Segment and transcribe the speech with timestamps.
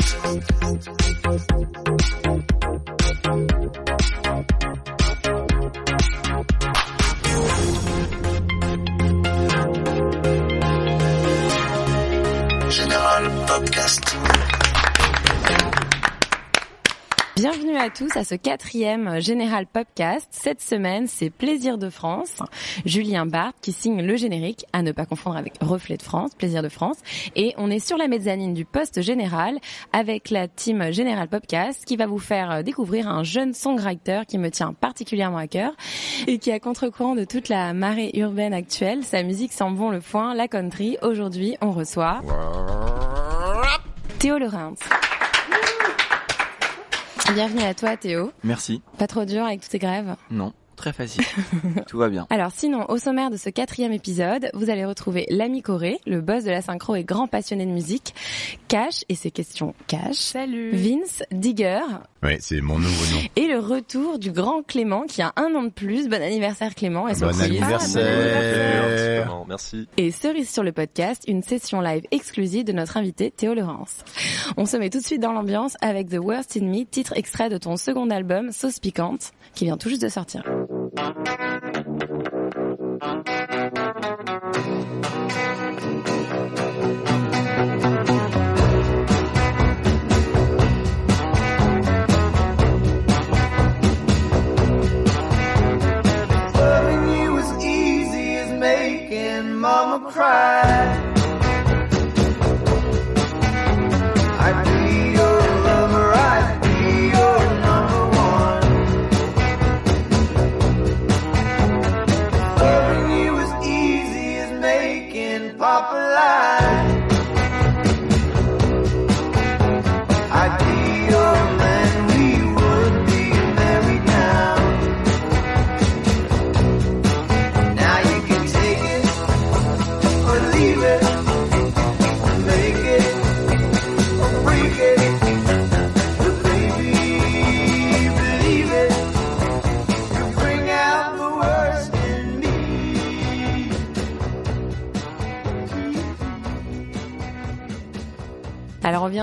[0.00, 0.71] Podcast.
[17.42, 20.28] Bienvenue à tous à ce quatrième Général Popcast.
[20.30, 22.38] Cette semaine, c'est Plaisir de France.
[22.84, 26.62] Julien Barthes qui signe le générique, à ne pas confondre avec Reflet de France, Plaisir
[26.62, 26.98] de France.
[27.34, 29.58] Et on est sur la mezzanine du poste général
[29.92, 34.48] avec la team Général Popcast qui va vous faire découvrir un jeune songwriter qui me
[34.52, 35.72] tient particulièrement à cœur
[36.28, 39.02] et qui a contre-courant de toute la marée urbaine actuelle.
[39.02, 40.96] Sa musique sent bon le foin, la country.
[41.02, 42.20] Aujourd'hui, on reçoit
[44.20, 44.78] Théo Laurens.
[47.30, 48.30] Bienvenue à toi Théo.
[48.44, 48.82] Merci.
[48.98, 51.24] Pas trop dur avec toutes ces grèves Non, très facile.
[51.88, 52.26] Tout va bien.
[52.28, 56.44] Alors sinon, au sommaire de ce quatrième épisode, vous allez retrouver l'ami Corée, le boss
[56.44, 58.14] de la synchro et grand passionné de musique,
[58.68, 60.16] Cash et ses questions Cash.
[60.16, 60.72] Salut.
[60.72, 61.80] Vince Digger
[62.22, 63.22] Ouais, c'est mon nouveau nom.
[63.34, 66.08] et le retour du grand Clément qui a un an de plus.
[66.08, 69.44] Bon anniversaire Clément et Bon anniversaire.
[69.48, 69.88] Merci.
[69.96, 74.04] Et cerise sur le podcast, une session live exclusive de notre invité Théo Laurence.
[74.56, 77.48] On se met tout de suite dans l'ambiance avec The Worst in Me, titre extrait
[77.48, 80.44] de ton second album, Sauce Piquante, qui vient tout juste de sortir.
[100.10, 101.01] Cry.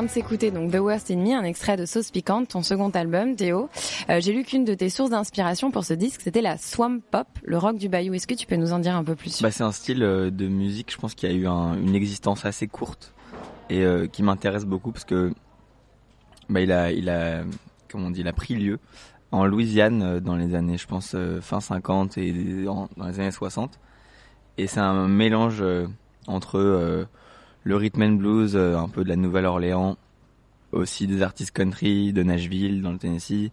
[0.09, 3.35] De s'écouter donc The Worst in Me, un extrait de Sauce Piquante, ton second album,
[3.35, 3.69] Théo.
[4.09, 7.27] Euh, J'ai lu qu'une de tes sources d'inspiration pour ce disque, c'était la swamp pop,
[7.43, 8.15] le rock du bayou.
[8.15, 10.31] Est-ce que tu peux nous en dire un peu plus Bah, c'est un style euh,
[10.31, 13.13] de musique, je pense, qui a eu un- une existence assez courte
[13.69, 15.31] et euh, qui m'intéresse beaucoup parce que
[16.49, 17.43] bah, il a, il a,
[17.91, 18.79] comment on dit, il pris lieu
[19.31, 23.79] en Louisiane dans les années, je pense, fin 50 et dans les années 60.
[24.57, 25.63] Et c'est un mélange
[26.25, 27.05] entre
[27.63, 29.97] le rhythm and blues, euh, un peu de la Nouvelle-Orléans,
[30.71, 33.51] aussi des artistes country de Nashville dans le Tennessee,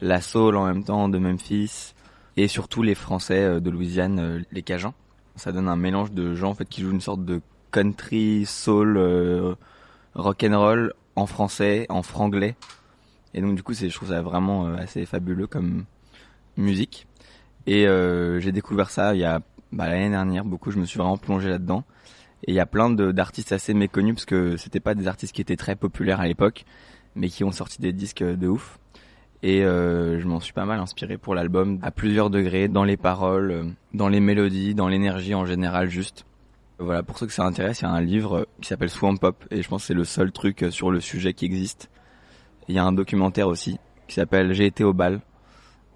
[0.00, 1.94] la soul en même temps de Memphis
[2.36, 4.94] et surtout les Français euh, de Louisiane, euh, les Cajuns.
[5.36, 8.98] Ça donne un mélange de gens en fait qui jouent une sorte de country, soul,
[10.14, 12.56] rock and roll en français, en franglais.
[13.34, 15.84] Et donc du coup, c'est je trouve ça vraiment assez fabuleux comme
[16.56, 17.06] musique.
[17.68, 17.86] Et
[18.40, 20.72] j'ai découvert ça il y a bah, l'année dernière beaucoup.
[20.72, 21.84] Je me suis vraiment plongé là-dedans.
[22.48, 25.42] Et il y a plein d'artistes assez méconnus parce que c'était pas des artistes qui
[25.42, 26.64] étaient très populaires à l'époque,
[27.14, 28.78] mais qui ont sorti des disques de ouf.
[29.42, 32.96] Et euh, je m'en suis pas mal inspiré pour l'album à plusieurs degrés, dans les
[32.96, 36.24] paroles, euh, dans les mélodies, dans l'énergie en général juste.
[36.78, 39.44] Voilà, pour ceux que ça intéresse, il y a un livre qui s'appelle Swamp Pop
[39.50, 41.90] et je pense que c'est le seul truc euh, sur le sujet qui existe.
[42.66, 45.20] Il y a un documentaire aussi qui s'appelle J'ai été au bal.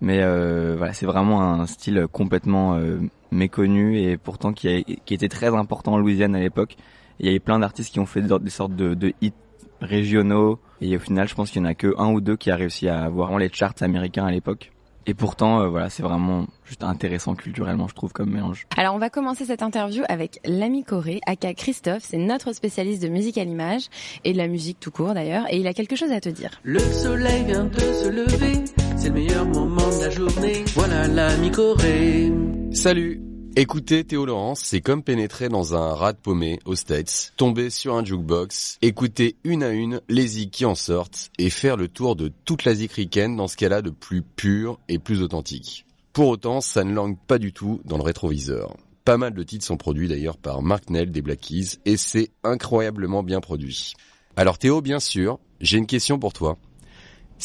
[0.02, 2.98] Mais euh, voilà, c'est vraiment un style complètement euh,
[3.32, 6.76] méconnu et pourtant qui, a, qui était très important en Louisiane à l'époque.
[7.18, 9.32] Il y avait plein d'artistes qui ont fait des, des sortes de, de hits
[9.80, 12.50] régionaux et au final, je pense qu'il y en a que un ou deux qui
[12.50, 14.72] a réussi à avoir vraiment les charts américains à l'époque.
[15.06, 18.66] Et pourtant, euh, voilà, c'est vraiment juste intéressant culturellement, je trouve, comme mélange.
[18.76, 23.08] Alors on va commencer cette interview avec l'ami Corée, aka Christophe, c'est notre spécialiste de
[23.08, 23.86] musique à l'image
[24.24, 26.60] et de la musique tout court d'ailleurs, et il a quelque chose à te dire.
[26.62, 28.64] Le soleil vient de se lever,
[29.02, 30.64] c'est le meilleur moment de la journée.
[30.76, 32.32] Voilà l'ami Corée.
[32.72, 33.20] Salut
[33.56, 37.96] Écouter Théo Laurence, c'est comme pénétrer dans un rat de paumé aux States, tomber sur
[37.96, 42.14] un jukebox, écouter une à une les zik qui en sortent et faire le tour
[42.14, 45.84] de toute la zik ricaine dans ce qu'elle a de plus pur et plus authentique.
[46.12, 48.76] Pour autant, ça ne langue pas du tout dans le rétroviseur.
[49.04, 52.30] Pas mal de titres sont produits d'ailleurs par Mark Nell des Black Keys et c'est
[52.44, 53.94] incroyablement bien produit.
[54.36, 56.56] Alors Théo, bien sûr, j'ai une question pour toi.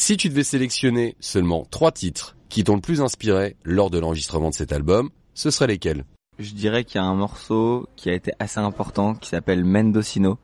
[0.00, 4.50] Si tu devais sélectionner seulement trois titres qui t'ont le plus inspiré lors de l'enregistrement
[4.50, 6.04] de cet album, ce seraient lesquels?
[6.38, 10.38] Je dirais qu'il y a un morceau qui a été assez important qui s'appelle Mendocino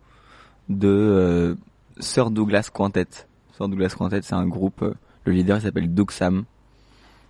[0.69, 1.55] de euh,
[2.01, 3.07] Sir Douglas Quintet.
[3.57, 6.47] Sir Douglas Quintet, c'est un groupe, euh, le leader s'appelle Doug Sam.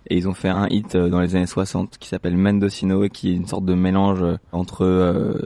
[0.09, 3.11] Et ils ont fait un hit euh, dans les années 60 qui s'appelle Mendocino et
[3.11, 5.45] qui est une sorte de mélange entre...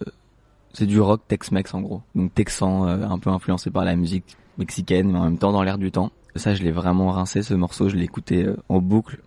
[0.71, 2.01] c'est du rock Tex-Mex en gros.
[2.15, 5.77] Donc texan, un peu influencé par la musique mexicaine, mais en même temps dans l'air
[5.77, 6.13] du temps.
[6.35, 9.19] Ça, je l'ai vraiment rincé ce morceau, je l'ai écouté euh, en boucle.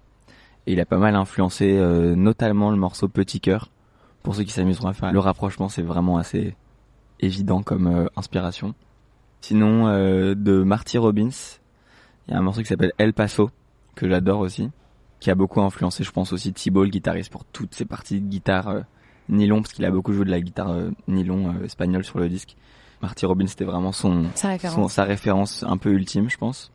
[0.66, 3.70] Et il a pas mal influencé euh, notamment le morceau Petit Cœur.
[4.22, 6.54] Pour ceux qui s'amuseront à faire le rapprochement, c'est vraiment assez
[7.18, 8.74] évident comme euh, inspiration.
[9.40, 11.30] Sinon, euh, de Marty Robbins,
[12.28, 13.50] il y a un morceau qui s'appelle El Paso,
[13.96, 14.70] que j'adore aussi,
[15.18, 18.28] qui a beaucoup influencé, je pense aussi Thibault, le guitariste, pour toutes ses parties de
[18.28, 18.82] guitare
[19.28, 20.72] nylon, parce qu'il a beaucoup joué de la guitare
[21.08, 22.56] nylon espagnole sur le disque.
[23.02, 24.76] Marty Robbins, c'était vraiment son, Sa référence.
[24.76, 26.70] son- sa référence un peu ultime, je pense.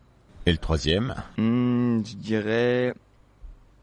[0.47, 2.94] Et le troisième Hmm, je dirais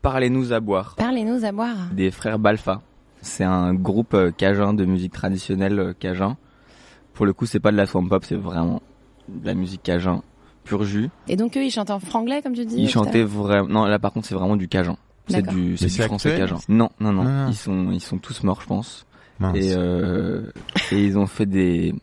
[0.01, 1.77] Parlez-nous à boire Parlez-nous à boire.
[1.93, 2.81] des frères Balfa.
[3.21, 6.37] C'est un groupe euh, cajun de musique traditionnelle euh, cajun.
[7.13, 8.81] Pour le coup, c'est pas de la swamp pop, c'est vraiment
[9.29, 10.23] de la musique cajun
[10.65, 11.11] pur jus.
[11.29, 13.99] Et donc eux ils chantent en franglais comme tu dis Ils chantaient vraiment non, là
[13.99, 14.97] par contre, c'est vraiment du cajun.
[15.29, 16.61] C'est du c'est Mais du c'est français actuel cajun.
[16.71, 17.47] Non, non, non, Ah.
[17.51, 19.07] ils sont ils sont tous morts, je pense.
[19.39, 19.57] Mince.
[19.59, 20.51] Et euh,
[20.93, 21.95] et ils ont fait des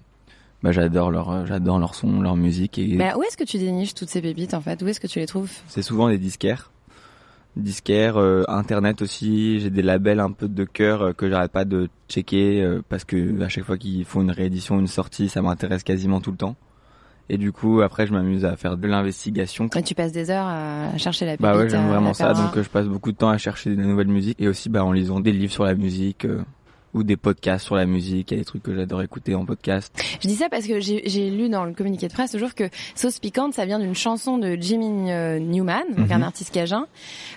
[0.63, 3.57] bah j'adore leur euh, j'adore leur son, leur musique et Mais où est-ce que tu
[3.57, 4.81] déniches toutes ces pépites en fait?
[4.81, 5.51] Où est-ce que tu les trouves?
[5.67, 6.71] C'est souvent des disquaires.
[7.57, 9.59] Disquaires, euh, internet aussi.
[9.59, 13.03] J'ai des labels un peu de cœur euh, que j'arrête pas de checker euh, parce
[13.03, 16.37] que à chaque fois qu'ils font une réédition, une sortie, ça m'intéresse quasiment tout le
[16.37, 16.55] temps.
[17.29, 19.67] Et du coup, après, je m'amuse à faire de l'investigation.
[19.75, 21.43] Et tu passes des heures à chercher la pépite.
[21.43, 22.33] Bah ouais, j'aime vraiment ça.
[22.33, 24.91] Donc, je passe beaucoup de temps à chercher des nouvelles musiques et aussi, bah, en
[24.91, 26.25] lisant des livres sur la musique
[26.93, 28.31] ou des podcasts sur la musique.
[28.31, 29.93] Il y a des trucs que j'adore écouter en podcast.
[30.21, 32.65] Je dis ça parce que j'ai lu dans le communiqué de presse toujours que
[32.95, 36.11] Sauce Piquante, ça vient d'une chanson de Jimmy euh, Newman, donc Mhm.
[36.13, 36.88] un artiste cajun,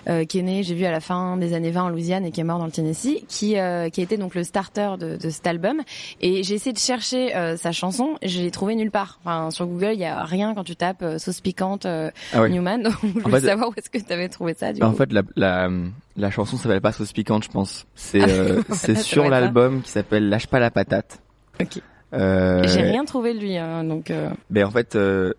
[0.09, 2.31] euh, qui est né, j'ai vu à la fin des années 20 en Louisiane et
[2.31, 5.17] qui est mort dans le Tennessee, qui euh, qui a été donc le starter de,
[5.17, 5.81] de cet album.
[6.21, 9.19] Et j'ai essayé de chercher euh, sa chanson, je l'ai trouvé nulle part.
[9.23, 12.47] Enfin, sur Google, il y a rien quand tu tapes euh, Sauce Piquante euh, Ah.
[12.49, 12.83] Newman.
[12.83, 14.73] Donc, je En voulais fait- savoir où est-ce que tu avais trouvé ça.
[14.73, 14.97] Du En coup.
[14.97, 15.69] fait, la, la,
[16.17, 17.85] la chanson s'appelle pas Sauce Piquante, je pense.
[17.95, 21.21] C'est euh, c'est Ça sur l'album qui s'appelle Lâche pas la patate.
[21.61, 21.81] Ok.
[22.13, 24.11] Euh, J'ai rien trouvé de lui, hein, donc.
[24.11, 25.33] euh, Ben en fait, euh,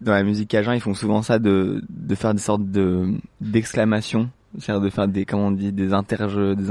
[0.00, 4.28] dans la musique cajun, ils font souvent ça de de faire des sortes de d'exclamations,
[4.58, 6.70] c'est-à-dire de faire des comment on dit des interje des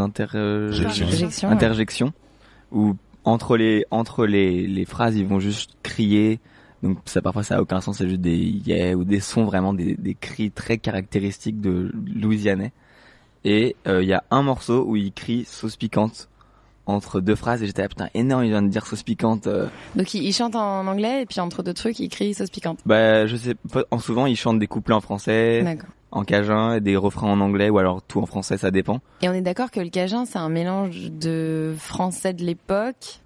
[1.46, 1.54] ouais.
[1.54, 2.12] interjections
[2.72, 6.40] où entre les entre les les phrases, ils vont juste crier.
[6.84, 9.74] Donc ça parfois ça a aucun sens, c'est juste des yeah ou des sons vraiment
[9.74, 12.72] des des cris très caractéristiques de Louisianais.
[13.46, 16.30] Et euh, il y a un morceau où il crie sauce piquante
[16.86, 19.68] entre deux phrases et j'étais là putain énorme il vient de dire sauce piquante euh,
[19.98, 22.80] Donc il, il chante en anglais et puis entre deux trucs, il crie Sauce Piquante.
[22.86, 23.84] Bah, je sais pas.
[23.92, 25.78] En souvent, ils chantent des couplets en français,
[26.12, 29.02] en cajun, et des refrains en anglais, ou alors tout en français, ça dépend.
[29.22, 33.20] Et on est d'accord que le Cajun, c'est un mélange de français de l'époque,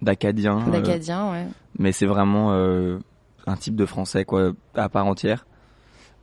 [0.00, 0.60] D'acadien.
[0.66, 1.46] euh, d'acadien, ouais.
[1.78, 2.98] mais c'est vraiment euh,
[3.46, 5.44] un type de français, quoi, à part entière,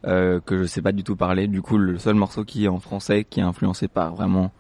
[0.06, 1.48] euh, que je sais pas du tout parler.
[1.48, 4.51] Du coup, le seul morceau qui est en français, qui est influencé par vraiment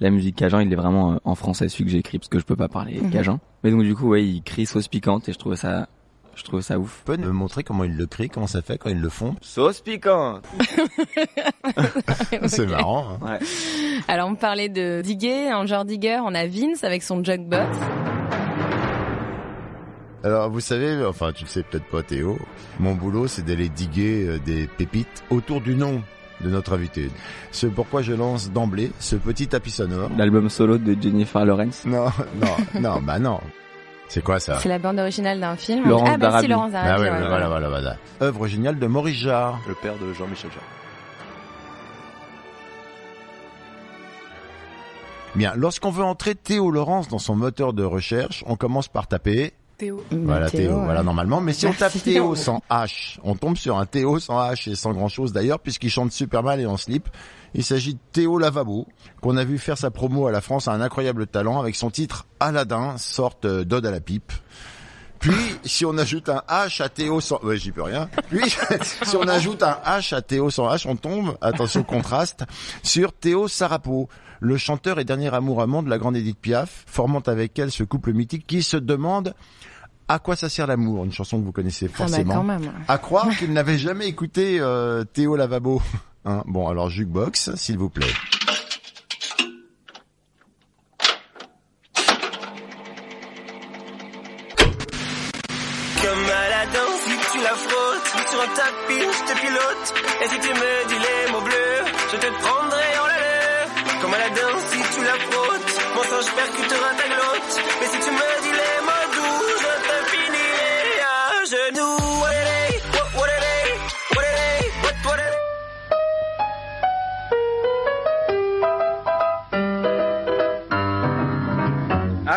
[0.00, 2.38] la musique cajun, il est vraiment euh, en français, celui que j'ai écrit, parce que
[2.38, 3.10] je peux pas parler Mhm.
[3.10, 3.40] cajun.
[3.62, 5.88] Mais donc, du coup, ouais, il crie sauce piquante, et je trouvais ça,
[6.34, 7.02] je trouvais ça ouf.
[7.06, 9.36] Tu peux me montrer comment ils le crient, comment ça fait quand ils le font
[9.40, 10.44] Sauce piquante!
[12.46, 13.18] C'est marrant.
[13.22, 13.26] hein.
[13.40, 13.46] Ouais.
[14.08, 17.78] Alors on parlait de diguer, en genre digger, on a Vince avec son jukebox.
[20.24, 22.38] Alors, vous savez, enfin, tu le sais peut-être pas, Théo,
[22.80, 26.02] mon boulot, c'est d'aller diguer euh, des pépites autour du nom
[26.40, 27.10] de notre invité.
[27.50, 30.08] C'est pourquoi je lance d'emblée ce petit tapis sonore.
[30.16, 31.84] L'album solo de Jennifer Lawrence.
[31.84, 32.06] Non,
[32.40, 33.38] non, non, bah non.
[34.08, 34.56] C'est quoi ça?
[34.60, 35.86] C'est la bande originale d'un film.
[35.86, 36.46] Laurence ah bah d'Arabie.
[36.46, 37.96] si, Laurence Ah ouais, ouais, ouais, voilà, voilà, voilà.
[38.22, 39.60] Œuvre géniale de Maurice Jarre.
[39.68, 40.62] Le père de Jean-Michel Jarre.
[45.34, 49.52] Bien, lorsqu'on veut entrer Théo Laurence dans son moteur de recherche, on commence par taper
[49.84, 50.04] Théo.
[50.10, 50.84] Voilà Théo, ouais.
[50.84, 51.40] voilà normalement.
[51.40, 52.34] Mais si on tape Théo.
[52.34, 55.90] sans H, on tombe sur un Théo sans H et sans grand chose d'ailleurs, puisqu'il
[55.90, 57.08] chante super mal et en slip.
[57.56, 58.88] Il s'agit de Théo Lavabo,
[59.20, 61.88] qu'on a vu faire sa promo à la France à un incroyable talent avec son
[61.90, 64.32] titre Aladdin, sorte euh, d'ode à la pipe.
[65.20, 65.32] Puis,
[65.64, 67.38] si on ajoute un H à Théo sans...
[67.42, 68.10] Ouais, j'y peux rien.
[68.28, 68.50] Puis,
[69.02, 72.44] si on ajoute un H à Théo sans H, on tombe, attention contraste,
[72.82, 74.08] sur Théo Sarapo,
[74.40, 77.84] le chanteur et dernier amour amant de la grande Edith Piaf, formant avec elle ce
[77.84, 79.34] couple mythique qui se demande
[80.08, 82.34] à quoi ça sert l'amour, une chanson que vous connaissez Ah bah forcément.
[82.34, 82.72] quand même.
[82.88, 85.80] À croire qu'il n'avait jamais écouté euh, Théo Lavabo.
[86.26, 88.06] Hein, bon, alors jukebox, s'il vous plaît.
[96.02, 99.86] Comme Aladdin, si tu la frottes sur un tapis, je te pilote.
[100.22, 100.93] Et si tu me dis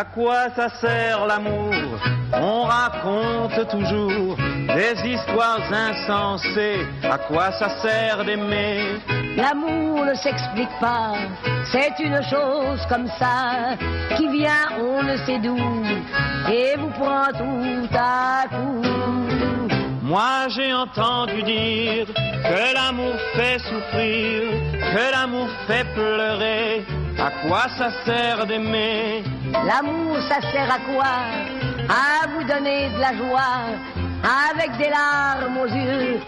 [0.00, 1.74] À quoi ça sert l'amour?
[2.32, 6.86] On raconte toujours des histoires insensées.
[7.02, 9.00] À quoi ça sert d'aimer?
[9.36, 11.14] L'amour ne s'explique pas,
[11.72, 13.76] c'est une chose comme ça,
[14.16, 15.58] qui vient on ne sait d'où,
[16.48, 18.82] et vous prend tout à coup.
[20.00, 24.42] Moi j'ai entendu dire que l'amour fait souffrir,
[24.94, 26.86] que l'amour fait pleurer.
[27.20, 31.04] À quoi ça sert d'aimer L'amour, ça sert à quoi
[31.88, 33.66] À vous donner de la joie,
[34.22, 36.20] avec des larmes aux yeux,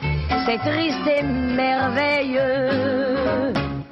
[0.47, 2.71] c'est triste et merveilleux.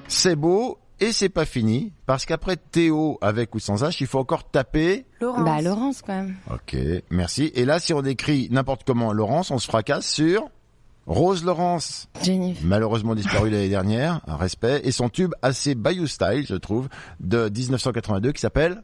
[0.08, 4.18] C'est beau et c'est pas fini, parce qu'après Théo avec ou sans H, il faut
[4.18, 5.06] encore taper.
[5.20, 5.44] Laurence.
[5.44, 6.34] Bah Laurence quand même.
[6.50, 6.76] Ok,
[7.10, 7.52] merci.
[7.54, 10.48] Et là, si on écrit n'importe comment Laurence, on se fracasse sur
[11.08, 12.08] Rose Laurence.
[12.22, 12.62] Jennifer.
[12.66, 14.82] Malheureusement disparu l'année dernière, un respect.
[14.84, 16.88] Et son tube assez Bayou Style, je trouve,
[17.18, 18.82] de 1982 qui s'appelle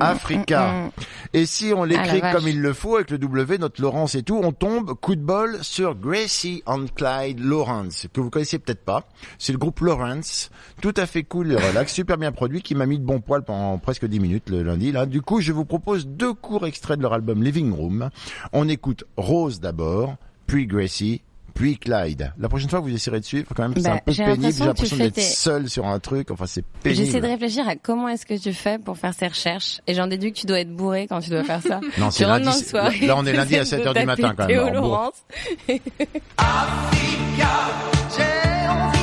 [0.00, 0.90] Africa.
[1.32, 4.22] Et si on Ah, l'écrit comme il le faut, avec le W, notre Laurence et
[4.22, 8.84] tout, on tombe, coup de bol, sur Gracie and Clyde Lawrence, que vous connaissez peut-être
[8.84, 9.04] pas.
[9.38, 10.50] C'est le groupe Lawrence,
[10.80, 13.44] tout à fait cool et relax, super bien produit, qui m'a mis de bon poil
[13.44, 14.90] pendant presque 10 minutes le lundi.
[14.90, 18.10] Là, Du coup, je vous propose deux courts extraits de leur album Living Room.
[18.52, 20.16] On écoute Rose d'abord,
[20.50, 21.22] puis Gracie,
[21.54, 22.32] puis Clyde.
[22.38, 23.72] La prochaine fois, vous essayerez de suivre quand même.
[23.76, 24.52] c'est Bah, un peu j'ai pénible.
[24.52, 26.30] J'ai l'impression que d'être tes- seul sur un truc.
[26.30, 27.04] Enfin, c'est pénible.
[27.04, 30.06] J'essaie de réfléchir à comment est-ce que tu fais pour faire ces recherches et j'en
[30.06, 31.80] déduis que tu dois être bourré quand tu dois faire ça.
[31.98, 34.06] Non, c'est lundi, c'est- soir là, on est lundi à t'essaies 7 heures de du
[34.06, 34.74] matin, quand même, Théo.
[34.74, 35.24] Laurence.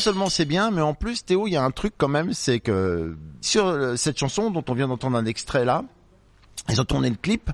[0.00, 2.58] seulement c'est bien, mais en plus Théo, il y a un truc quand même, c'est
[2.58, 5.84] que sur euh, cette chanson dont on vient d'entendre un extrait là,
[6.68, 7.50] ils ont tourné le clip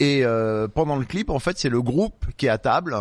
[0.00, 2.96] et euh, pendant le clip, en fait, c'est le groupe qui est à table.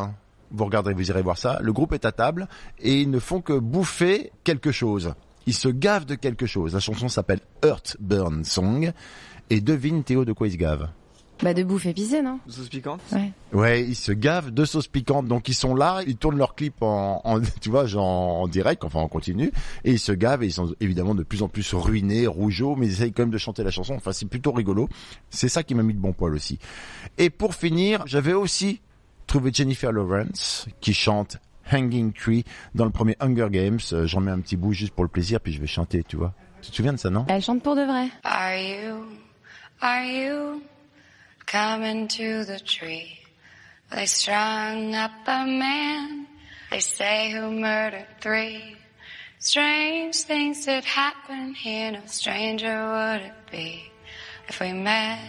[0.51, 1.58] Vous regarderez, vous irez voir ça.
[1.62, 5.13] Le groupe est à table et ils ne font que bouffer quelque chose.
[5.46, 6.74] Ils se gavent de quelque chose.
[6.74, 8.91] La chanson s'appelle Earth Burn Song
[9.50, 10.89] et devine Théo de quoi ils se gavent?
[11.41, 13.00] Bah de bouffe épicée, non Sauce piquante?
[13.13, 13.31] Ouais.
[13.53, 15.25] Ouais, ils se gavent de sauce piquante.
[15.27, 18.05] Donc ils sont là, ils tournent leur clip en, en tu vois, genre
[18.41, 19.51] en direct, enfin en continu,
[19.86, 22.88] et ils se gavent et ils sont évidemment de plus en plus ruinés, rougeaux, mais
[22.88, 23.93] ils essayent quand même de chanter la chanson.
[23.96, 24.89] Enfin, c'est plutôt rigolo.
[25.29, 26.60] C'est ça qui m'a mis de bon poil aussi.
[27.17, 28.81] Et pour finir, j'avais aussi
[29.25, 31.38] trouvé Jennifer Lawrence qui chante
[31.72, 32.43] Hanging Tree
[32.75, 33.79] dans le premier Hunger Games.
[33.93, 36.17] Euh, J'en mets un petit bout juste pour le plaisir, puis je vais chanter, tu
[36.17, 36.34] vois.
[36.62, 37.25] Tu te souviens de ça, non?
[37.29, 38.10] Elle chante pour de vrai.
[38.24, 39.05] Are you,
[39.81, 40.62] are you
[41.50, 43.20] coming to the tree?
[43.91, 46.27] They strung up a man,
[46.70, 48.75] they say who murdered three.
[49.39, 53.91] Strange things that happen here, no stranger would it be
[54.48, 55.20] if we met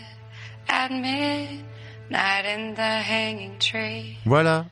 [0.69, 4.19] at midnight in the hanging tree.
[4.27, 4.67] Voilà,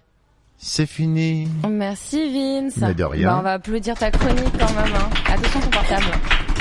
[0.58, 1.48] c'est fini.
[1.68, 2.78] Merci Vince.
[2.78, 3.28] Mais de rien.
[3.28, 4.94] Bah, on va applaudir ta chronique quand même.
[4.94, 5.10] Hein.
[5.32, 6.57] Attention ton portable.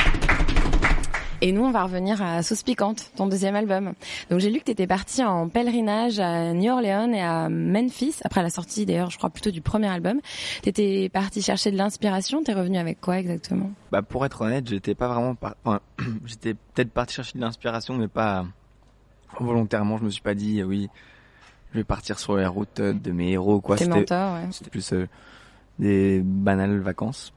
[1.39, 3.94] Et nous, on va revenir à Sauce Piquante, ton deuxième album.
[4.32, 8.15] Donc j'ai lu que tu étais parti en pèlerinage à New Orleans et à Memphis,
[8.24, 10.20] après la sortie d'ailleurs, je crois plutôt du premier album.
[10.63, 13.70] Tu étais parti chercher de l'inspiration, t'es revenu avec quoi exactement?
[13.91, 15.53] Bah pour être honnête, j'étais pas vraiment par...
[15.63, 15.79] enfin,
[16.25, 18.48] j'étais peut-être parti chercher de l'inspiration mais pas
[19.39, 20.89] volontairement, je me suis pas dit oui,
[21.72, 24.48] je vais partir sur les routes de mes héros quoi, c'était mentors, ouais.
[24.50, 25.08] c'était plus euh,
[25.77, 27.32] des banales vacances.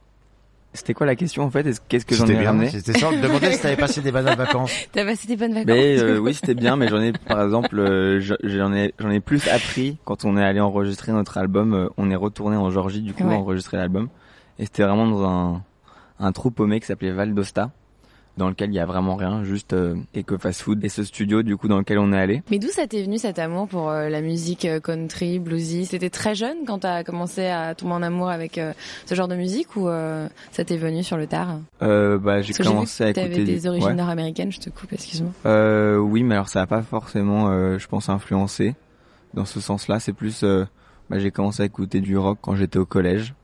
[0.73, 1.67] C'était quoi la question en fait?
[1.67, 2.69] Est-ce- Qu'est-ce que j'en C'était ai bien, ramené?
[2.71, 4.71] c'était ça, on te demandait si t'avais passé des banales vacances.
[4.93, 7.77] T'as passé des bonnes vacances Mais euh, oui, c'était bien, mais j'en ai, par exemple,
[7.79, 11.75] euh, je- j'en ai, j'en ai plus appris quand on est allé enregistrer notre album.
[11.75, 13.35] euh, on est retourné en Georgie, du coup, Ouais.
[13.35, 14.09] enregistrer l'album.
[14.61, 15.62] Et c'était vraiment dans un,
[16.21, 17.71] un trou paumé qui s'appelait Val d'Osta,
[18.40, 20.82] dans lequel il y a vraiment rien, juste euh, Eco Fast Food.
[20.82, 22.42] Et ce studio, du coup, dans lequel on est allé.
[22.50, 25.85] Mais d'où ça t'est venu cet amour pour euh, la musique euh, country, bluesy?
[25.85, 28.73] C'était très jeune quand t'as commencé à tomber en amour avec euh,
[29.04, 29.88] ce genre de musique ou
[30.52, 31.59] ça t'est venu sur le tard?
[31.80, 33.94] Bah, j'ai que j'ai vu commencé à que écouter des origines ouais.
[33.94, 35.32] nord-américaines, je te coupe, excuse-moi.
[35.99, 38.75] Oui, mais alors ça n'a pas forcément, je pense, influencé
[39.35, 40.00] dans ce sens-là.
[40.00, 40.42] C'est plus,
[41.11, 43.35] bah, j'ai commencé à écouter du rock quand j'étais au collège.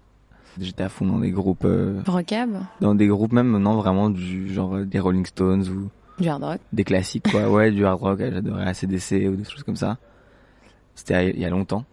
[0.60, 4.52] J'étais à fond dans des groupes, euh, Rockab dans des groupes même, non vraiment du
[4.52, 5.90] genre euh, des Rolling Stones ou
[6.22, 7.48] Du hard rock des classiques quoi.
[7.50, 8.18] Ouais, du hard rock.
[8.20, 9.98] J'adorais ACDC ou des choses comme ça.
[10.94, 11.84] C'était il y a longtemps.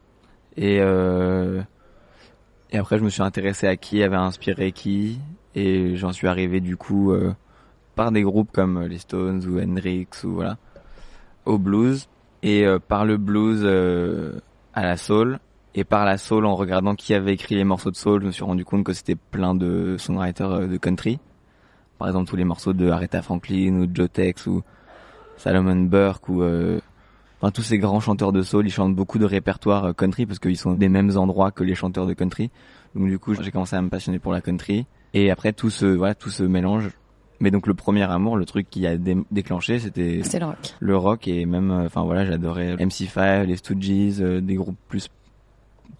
[0.55, 1.62] Et euh,
[2.72, 5.20] et après, je me suis intéressé à qui avait inspiré qui,
[5.55, 7.34] et j'en suis arrivé du coup euh,
[7.96, 10.58] par des groupes comme les Stones ou Hendrix ou voilà
[11.46, 12.08] au blues
[12.41, 13.65] et par le blues
[14.74, 15.39] à la soul
[15.75, 18.32] et par la soul en regardant qui avait écrit les morceaux de soul, je me
[18.32, 21.20] suis rendu compte que c'était plein de songwriters euh, de country.
[21.98, 24.62] Par exemple, tous les morceaux de Aretha Franklin ou Joe Tex ou
[25.38, 26.80] Salomon Burke ou euh,
[27.42, 30.39] enfin tous ces grands chanteurs de soul, ils chantent beaucoup de répertoire euh, country parce
[30.39, 32.52] qu'ils sont des mêmes endroits que les chanteurs de country.
[32.95, 35.86] Donc du coup, j'ai commencé à me passionner pour la country et après tout ce
[35.86, 36.89] voilà, tout ce mélange
[37.39, 40.76] mais donc le premier amour, le truc qui a dé- déclenché, c'était C'était le rock.
[40.80, 45.10] le rock et même, euh, enfin voilà, j'adorais MC5, les Stooges, euh, des groupes plus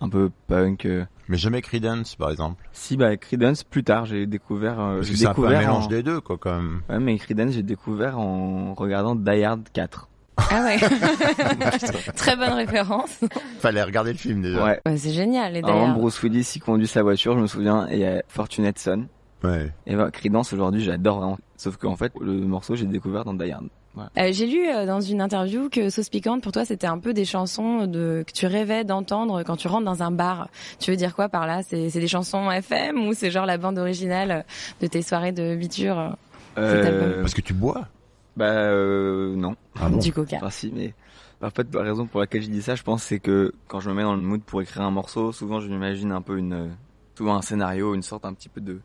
[0.04, 0.86] un peu punk.
[0.86, 1.06] euh.
[1.30, 2.62] Mais jamais Creedence, par exemple.
[2.74, 4.80] Si bah Creedence plus tard, j'ai découvert.
[4.80, 6.56] euh, Parce j'ai que c'est un peu un découvert mélange en- des deux, quoi, quand
[6.56, 6.82] même.
[6.90, 10.10] Ouais, mais Creedence, j'ai découvert en regardant Die Hard 4.
[10.38, 10.78] Ah ouais.
[12.16, 13.20] Très bonne référence.
[13.60, 14.64] Fallait regarder le film déjà.
[14.64, 14.82] Ouais.
[14.86, 15.56] Ouais, c'est génial.
[15.56, 18.06] Et Avant d'ailleurs, Bruce Willis, il conduit sa voiture, je me souviens, et il y
[18.06, 19.06] a Fortunate Son.
[19.44, 19.72] Ouais.
[19.86, 21.38] Et bah, Creedence aujourd'hui, j'adore vraiment.
[21.56, 23.68] Sauf qu'en fait, le morceau, j'ai découvert dans Die Hard.
[23.96, 24.10] Voilà.
[24.18, 27.14] Euh, j'ai lu euh, dans une interview que Sauce Piquante, pour toi, c'était un peu
[27.14, 30.50] des chansons de, que tu rêvais d'entendre quand tu rentres dans un bar.
[30.80, 31.62] Tu veux dire quoi par là?
[31.64, 34.46] C'est des chansons FM ou c'est genre la bande originale
[34.82, 36.16] de tes soirées de biture
[36.58, 37.22] euh, cet album?
[37.22, 37.88] Parce que tu bois?
[38.36, 39.56] Bah euh, non.
[39.80, 39.98] Ah bon?
[39.98, 40.38] Du coca.
[40.38, 40.94] Enfin si, mais
[41.42, 43.90] en fait la raison pour laquelle je dis ça, je pense, c'est que quand je
[43.90, 46.72] me mets dans le mood pour écrire un morceau, souvent je m'imagine un peu une,
[47.16, 48.80] souvent un scénario, une sorte un petit peu de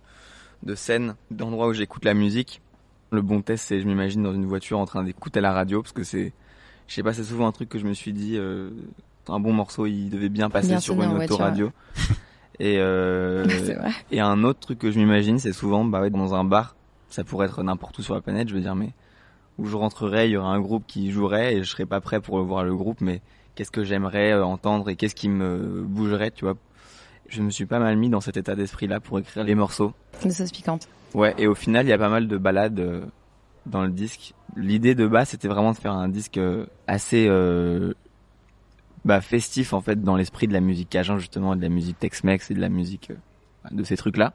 [0.65, 2.61] de scène, d'endroit où j'écoute la musique.
[3.11, 5.93] Le bon test, c'est je m'imagine dans une voiture en train d'écouter la radio, parce
[5.93, 6.33] que c'est,
[6.87, 8.71] je sais pas, c'est souvent un truc que je me suis dit, euh,
[9.29, 11.73] un bon morceau, il devait bien passer Bien sur une voiture, autoradio.
[12.61, 13.47] Et euh,
[14.11, 16.77] et un autre truc que je m'imagine, c'est souvent bah ouais, dans un bar,
[17.09, 18.91] ça pourrait être n'importe où sur la planète, je veux dire, mais
[19.59, 22.21] où je rentrerais, il y aurait un groupe qui jouerait et je serais pas prêt
[22.21, 23.21] pour voir le groupe, mais
[23.55, 26.57] qu'est-ce que j'aimerais euh, entendre et qu'est-ce qui me bougerait, tu vois.
[27.29, 29.93] Je me suis pas mal mis dans cet état d'esprit-là pour écrire les morceaux.
[30.25, 30.89] de Sauce Piquante.
[31.15, 33.01] Ouais, et au final, il y a pas mal de balades euh,
[33.67, 34.35] dans le disque.
[34.57, 37.95] L'idée de base, c'était vraiment de faire un disque euh, assez euh,
[39.05, 42.51] bah, festif en fait dans l'esprit de la musique cajun justement, de la musique Tex-Mex
[42.51, 43.11] et de la musique
[43.71, 44.35] de ces trucs-là.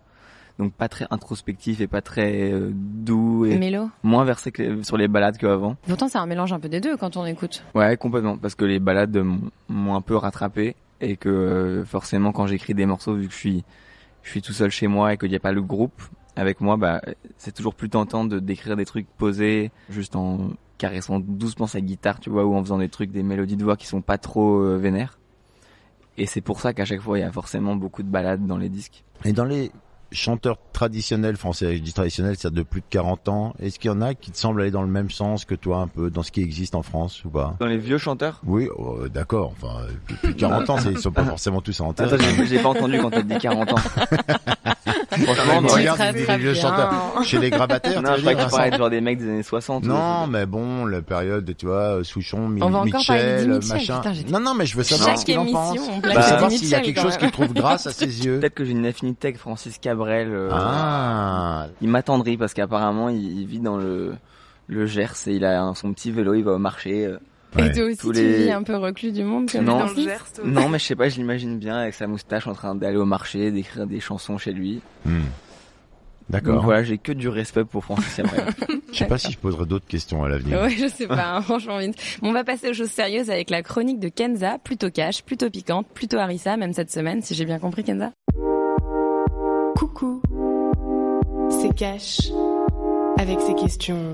[0.59, 3.89] Donc pas très introspectif et pas très doux et Mélo.
[4.03, 5.77] moins versé que sur les balades qu'avant.
[5.87, 7.63] Pourtant, c'est un mélange un peu des deux quand on écoute.
[7.73, 9.17] Ouais, complètement, parce que les balades
[9.67, 13.63] m'ont- un peu rattrapé et que forcément quand j'écris des morceaux, vu que je suis
[14.21, 16.01] je suis tout seul chez moi et qu'il n'y a pas le groupe
[16.35, 17.01] avec moi, bah
[17.37, 22.19] c'est toujours plus tentant de d'écrire des trucs posés, juste en caressant doucement sa guitare,
[22.19, 24.59] tu vois, ou en faisant des trucs, des mélodies de voix qui sont pas trop
[24.61, 25.19] euh, vénères.
[26.17, 28.57] Et c'est pour ça qu'à chaque fois il y a forcément beaucoup de balades dans
[28.57, 29.03] les disques.
[29.25, 29.71] Et dans les
[30.13, 33.93] chanteurs traditionnels français, je dis traditionnels, c'est de plus de 40 ans, est-ce qu'il y
[33.93, 36.23] en a qui te semblent aller dans le même sens que toi un peu, dans
[36.23, 37.55] ce qui existe en France ou pas?
[37.59, 38.39] Dans les vieux chanteurs?
[38.45, 42.45] Oui, euh, d'accord, enfin, depuis 40 ans, ils sont pas forcément tous en Attends, j'ai
[42.45, 43.75] j'ai pas entendu quand t'as dit 40 ans.
[45.17, 46.93] Franchement, Tu regardes très, très chanteurs.
[47.23, 49.29] Chez les grabataires, Non, tu je crois dire, qu'il parlait de genre des mecs des
[49.29, 49.83] années 60.
[49.85, 54.01] Non, mais bon, la période, tu vois, Souchon, Mi- Mitchell, machin.
[54.29, 55.77] non, non, mais je veux savoir ce qu'il en pense.
[55.77, 58.39] Je veux savoir s'il y a quelque chose qu'il trouve grâce à ses yeux.
[58.39, 60.29] Peut-être que j'ai une affinité avec Francis Cabrel.
[60.31, 64.13] euh, Ah, Il m'attendrit parce qu'apparemment il, il vit dans le
[64.67, 67.09] le Gers et il a son petit vélo, il va au marché.
[67.57, 69.79] Et toi aussi, Tous tu les- vis un peu reclus du monde comme Non.
[69.79, 70.07] Francis
[70.43, 73.05] Non, mais je sais pas, je l'imagine bien avec sa moustache en train d'aller au
[73.05, 74.81] marché, d'écrire des chansons chez lui.
[75.05, 75.19] Hmm.
[76.29, 76.63] Donc D'accord.
[76.63, 78.45] voilà, j'ai que du respect pour Francis Cabrel.
[78.93, 80.61] Je sais pas si je poserai d'autres questions à l'avenir.
[80.61, 81.79] Ouais, je sais pas, hein, franchement.
[81.79, 81.95] vite.
[82.21, 85.49] Bon, on va passer aux choses sérieuses avec la chronique de Kenza, plutôt cash, plutôt
[85.49, 88.11] piquante, plutôt harissa, même cette semaine, si j'ai bien compris, Kenza.
[89.75, 90.21] Coucou,
[91.49, 92.19] c'est Cash
[93.17, 94.13] avec ses questions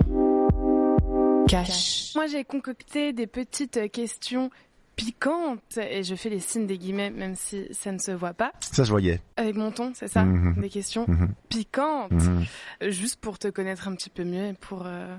[2.16, 4.50] Moi j'ai concocté des petites euh, questions
[4.96, 8.52] piquantes et je fais les signes des guillemets même si ça ne se voit pas.
[8.60, 9.22] Ça se voyait.
[9.38, 10.62] Avec mon ton, c'est ça Mhm.
[10.62, 11.34] Des questions Mhm.
[11.50, 12.12] piquantes.
[12.12, 12.46] Mhm.
[12.84, 15.16] Euh, Juste pour te connaître un petit peu mieux et pour euh,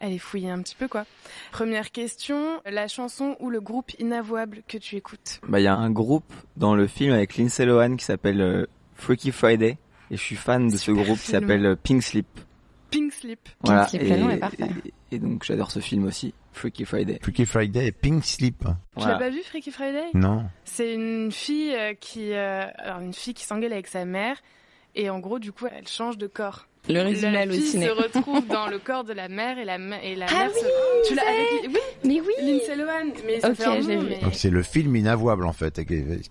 [0.00, 1.04] aller fouiller un petit peu quoi.
[1.50, 5.40] Première question, la chanson ou le groupe inavouable que tu écoutes?
[5.48, 8.66] Bah il y a un groupe dans le film avec Lindsay Lohan qui s'appelle euh,
[8.96, 9.78] Freaky Friday
[10.10, 12.26] et je suis fan de ce groupe qui s'appelle euh, Pink Slip.
[12.90, 13.48] Pink Slip.
[13.64, 14.68] Voilà, Slip, le nom est parfait.
[14.84, 17.18] et, et donc j'adore ce film aussi, Freaky Friday.
[17.22, 18.58] Freaky Friday et Pink Slip.
[18.60, 19.12] Tu Voilà.
[19.12, 20.04] l'as pas vu Freaky Friday?
[20.14, 20.44] Non.
[20.64, 24.36] C'est une fille euh, qui, euh, alors une fille qui s'engueule avec sa mère
[24.94, 26.66] et en gros du coup elle change de corps.
[26.88, 27.86] Le résumé la halluciné.
[27.86, 30.50] fille se retrouve dans le corps de la mère et la, et la Ah mère
[30.52, 31.08] oui, se...
[31.08, 31.68] Tu l'as avec...
[31.68, 33.12] Oui, Mais oui Lindsay Lohan.
[33.24, 34.06] Mais Ok, je l'ai vu.
[34.10, 35.78] mais- Donc c'est le film inavouable en fait.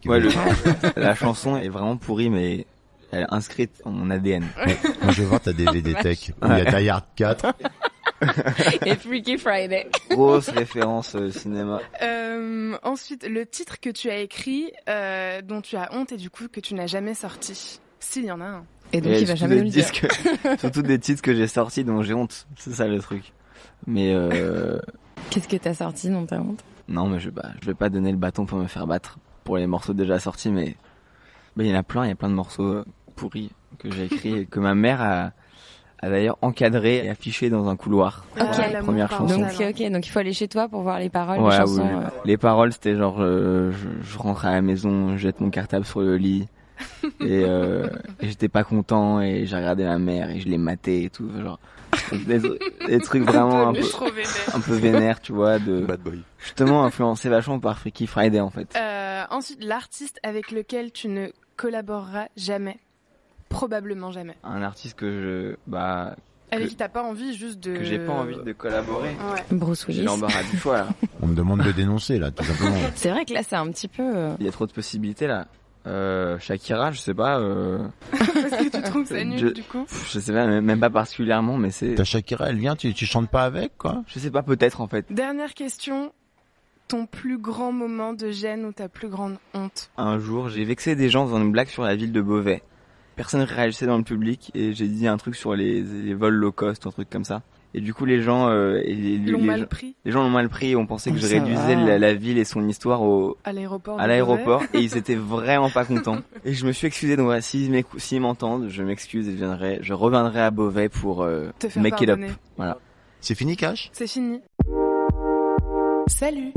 [0.06, 0.30] Ouais, le-
[1.02, 2.66] la chanson est vraiment pourrie mais
[3.14, 4.46] elle est inscrite en mon ADN.
[5.02, 7.54] Moi je vais voir ta DVD Tech où il y a Die Hard 4.
[8.86, 9.90] Et Freaky Friday.
[10.10, 11.80] Grosse référence euh, cinéma.
[12.02, 16.30] Euh, ensuite, le titre que tu as écrit, euh, dont tu as honte et du
[16.30, 17.80] coup que tu n'as jamais sorti.
[18.00, 18.66] S'il y en a un.
[18.94, 19.86] Et donc Et il va jamais nous le dire.
[20.60, 22.48] surtout des titres que j'ai sortis dont j'ai honte.
[22.58, 23.34] C'est ça le truc.
[23.88, 24.80] Mais euh,
[25.30, 26.64] Qu'est-ce que t'as sorti dont t'as honte?
[26.88, 29.18] Non, mais je vais, pas, je vais pas donner le bâton pour me faire battre
[29.44, 30.76] pour les morceaux déjà sortis, mais
[31.56, 32.84] mais il y en a plein, il y a plein de morceaux
[33.16, 35.32] pourris que j'ai écrits et que ma mère a,
[36.02, 38.26] a d'ailleurs encadré et affiché dans un couloir.
[38.40, 38.46] Ok.
[38.54, 39.38] Voilà, l'amour première chanson.
[39.40, 41.68] Donc ok, donc il faut aller chez toi pour voir les paroles Ouais, des où
[41.78, 41.88] chansons.
[41.88, 42.10] le- euh.
[42.26, 45.86] Les paroles, c'était genre, euh, je, je rentre à la maison, je jette mon cartable
[45.86, 46.48] sur le lit.
[47.20, 47.88] et, euh,
[48.20, 51.30] et j'étais pas content et j'ai regardé ma mère et je l'ai maté et tout.
[51.40, 51.60] Genre,
[52.26, 52.40] des,
[52.88, 54.56] des trucs vraiment un peu, vénère.
[54.56, 56.22] un peu vénères, tu vois, de Bad boy.
[56.40, 58.76] justement influencé vachement par Freaky Friday en fait.
[58.76, 62.80] Euh, ensuite, l'artiste avec lequel tu ne collaboreras jamais.
[63.52, 64.36] Probablement jamais.
[64.44, 66.16] Un artiste que je, bah,
[66.52, 67.78] Avec que, qui t'as pas envie juste de...
[67.78, 69.10] que j'ai pas envie de collaborer.
[69.10, 69.44] Ouais.
[69.52, 70.06] Bruce J'ai Willis.
[70.06, 70.88] l'embarras du choix là.
[71.22, 72.76] On me demande de dénoncer là, tout simplement.
[72.96, 74.04] C'est vrai que là c'est un petit peu.
[74.04, 75.48] euh, Il y a trop de possibilités là.
[75.88, 77.40] Euh, Shakira, je sais pas.
[77.40, 77.80] Euh,
[78.12, 78.22] Parce
[78.64, 81.58] que tu trouves ça nul Je- du coup je sais pas, même même pas particulièrement,
[81.58, 81.96] mais c'est.
[81.96, 84.04] Ta Shakira, elle vient, tu, tu chantes pas avec quoi?
[84.08, 85.06] Je sais pas, peut-être en fait.
[85.12, 86.12] Dernière question.
[86.88, 89.90] Ton plus grand moment de gêne ou ta plus grande honte?
[89.98, 92.62] Un jour, j'ai vexé des gens dans une blague sur la ville de Beauvais.
[93.16, 96.52] Personne réagissait dans le public et j'ai dit un truc sur les, les vols low
[96.52, 97.42] cost, un truc comme ça.
[97.74, 100.30] Et du coup, les gens, euh, et les, les mal gens- pris les gens l'ont
[100.30, 103.02] mal pris et ont pensé que je Ça réduisais la, la ville et son histoire
[103.02, 106.18] au, à l'aéroport à l'aéroport et ils étaient vraiment pas contents.
[106.44, 107.72] Et je me suis excusé, donc voilà, s'ils
[108.20, 112.02] m'entendent, je m'excuse et je viendrai, je reviendrai à Beauvais pour euh, Te faire make
[112.02, 112.20] it up.
[112.58, 112.78] Voilà.
[113.22, 113.90] C'est fini, Cash?
[113.94, 114.42] C'est fini.
[116.08, 116.52] Salut.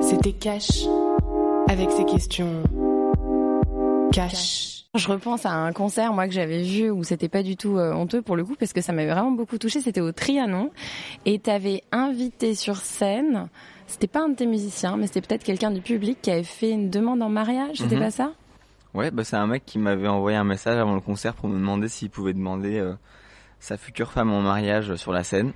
[0.00, 0.84] C'était Cash
[1.68, 2.62] avec ses questions
[4.12, 4.79] Cash.
[4.96, 7.92] Je repense à un concert moi que j'avais vu où c'était pas du tout euh,
[7.94, 9.80] honteux pour le coup parce que ça m'avait vraiment beaucoup touché.
[9.80, 10.70] C'était au Trianon
[11.24, 13.46] et t'avais invité sur scène.
[13.86, 16.70] C'était pas un de tes musiciens, mais c'était peut-être quelqu'un du public qui avait fait
[16.72, 17.76] une demande en mariage.
[17.76, 18.02] C'était Mhm.
[18.02, 18.32] pas ça?
[18.92, 21.54] Ouais, bah c'est un mec qui m'avait envoyé un message avant le concert pour me
[21.54, 22.94] demander s'il pouvait demander euh,
[23.60, 25.52] sa future femme en mariage sur la scène.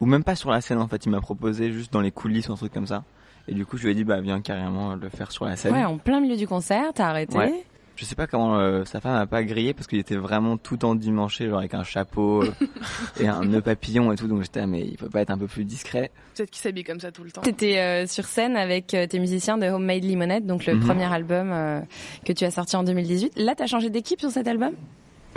[0.00, 2.48] Ou même pas sur la scène en fait, il m'a proposé juste dans les coulisses
[2.48, 3.04] ou un truc comme ça.
[3.48, 5.74] Et du coup je lui ai dit bah viens carrément le faire sur la scène.
[5.74, 7.36] Ouais, en plein milieu du concert, t'as arrêté.
[7.36, 7.64] Ouais.
[7.98, 10.84] Je sais pas comment euh, sa femme a pas grillé parce qu'il était vraiment tout
[10.84, 12.50] endimanché, genre avec un chapeau euh,
[13.20, 14.28] et un nœud papillon et tout.
[14.28, 16.12] Donc j'étais ah, mais il peut pas être un peu plus discret.
[16.36, 17.40] Peut-être qu'il s'habille comme ça tout le temps.
[17.40, 20.80] T'étais euh, sur scène avec euh, tes musiciens de Homemade Lemonade, donc le Mhm.
[20.86, 21.80] premier album euh,
[22.24, 23.32] que tu as sorti en 2018.
[23.36, 24.74] Là, t'as changé d'équipe sur cet album?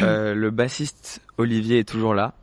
[0.02, 2.36] Euh, le bassiste Olivier est toujours là.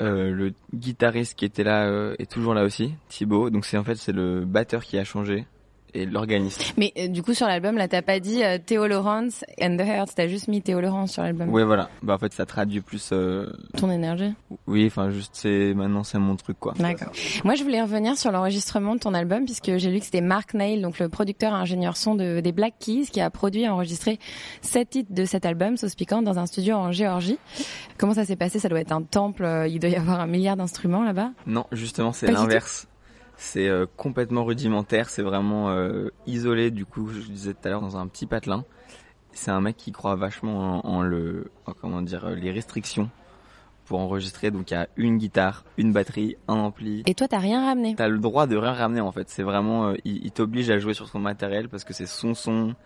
[0.00, 3.48] Euh, le guitariste qui était là euh, est toujours là aussi, Thibaut.
[3.48, 5.46] Donc c'est en fait c'est le batteur qui a changé
[5.94, 6.74] et l'organiste.
[6.76, 9.82] Mais euh, du coup, sur l'album, là, t'as pas dit euh, Théo Lawrence and the
[9.86, 11.48] Hearts, t'as juste mis Théo Lawrence sur l'album.
[11.50, 11.88] Ouais, voilà.
[12.02, 13.10] Bah en fait, ça traduit plus.
[13.12, 14.32] euh, Ton énergie.
[14.66, 16.74] Oui, enfin juste c'est maintenant c'est mon truc quoi.
[16.78, 17.12] D'accord.
[17.44, 20.54] Moi, je voulais revenir sur l'enregistrement de ton album, puisque j'ai lu que c'était Mark
[20.54, 23.68] Nail, donc le producteur et ingénieur son de, des Black Keys, qui a produit et
[23.68, 24.18] enregistré
[24.60, 27.38] sept titres de cet album, Sauce Piquante, dans un studio en Géorgie.
[27.98, 28.58] Comment ça s'est passé?
[28.58, 31.30] Ça doit être un temple, euh, il doit y avoir un milliard d'instruments là-bas.
[31.46, 32.86] Non, justement, c'est l'inverse.
[33.44, 37.80] C'est euh, complètement rudimentaire, c'est vraiment euh, isolé du coup, je disais tout à l'heure
[37.80, 38.64] dans un petit patelin.
[39.32, 43.10] C'est un mec qui croit vachement en, en le en, comment dire euh, les restrictions
[43.86, 44.52] pour enregistrer.
[44.52, 47.02] Donc il y a une guitare, une batterie, un ampli.
[47.06, 49.28] Et toi, t'as rien ramené T'as le droit de rien ramener en fait.
[49.28, 52.34] C'est vraiment euh, il, il t'oblige à jouer sur son matériel parce que c'est son
[52.34, 52.76] son,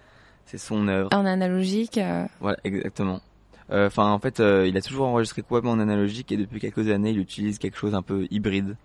[0.47, 1.11] c'est son œuvre.
[1.13, 1.99] En analogique.
[1.99, 3.21] euh, Voilà, exactement.
[3.71, 7.11] Enfin, en fait, euh, il a toujours enregistré complètement en analogique et depuis quelques années,
[7.11, 8.77] il utilise quelque chose un peu hybride.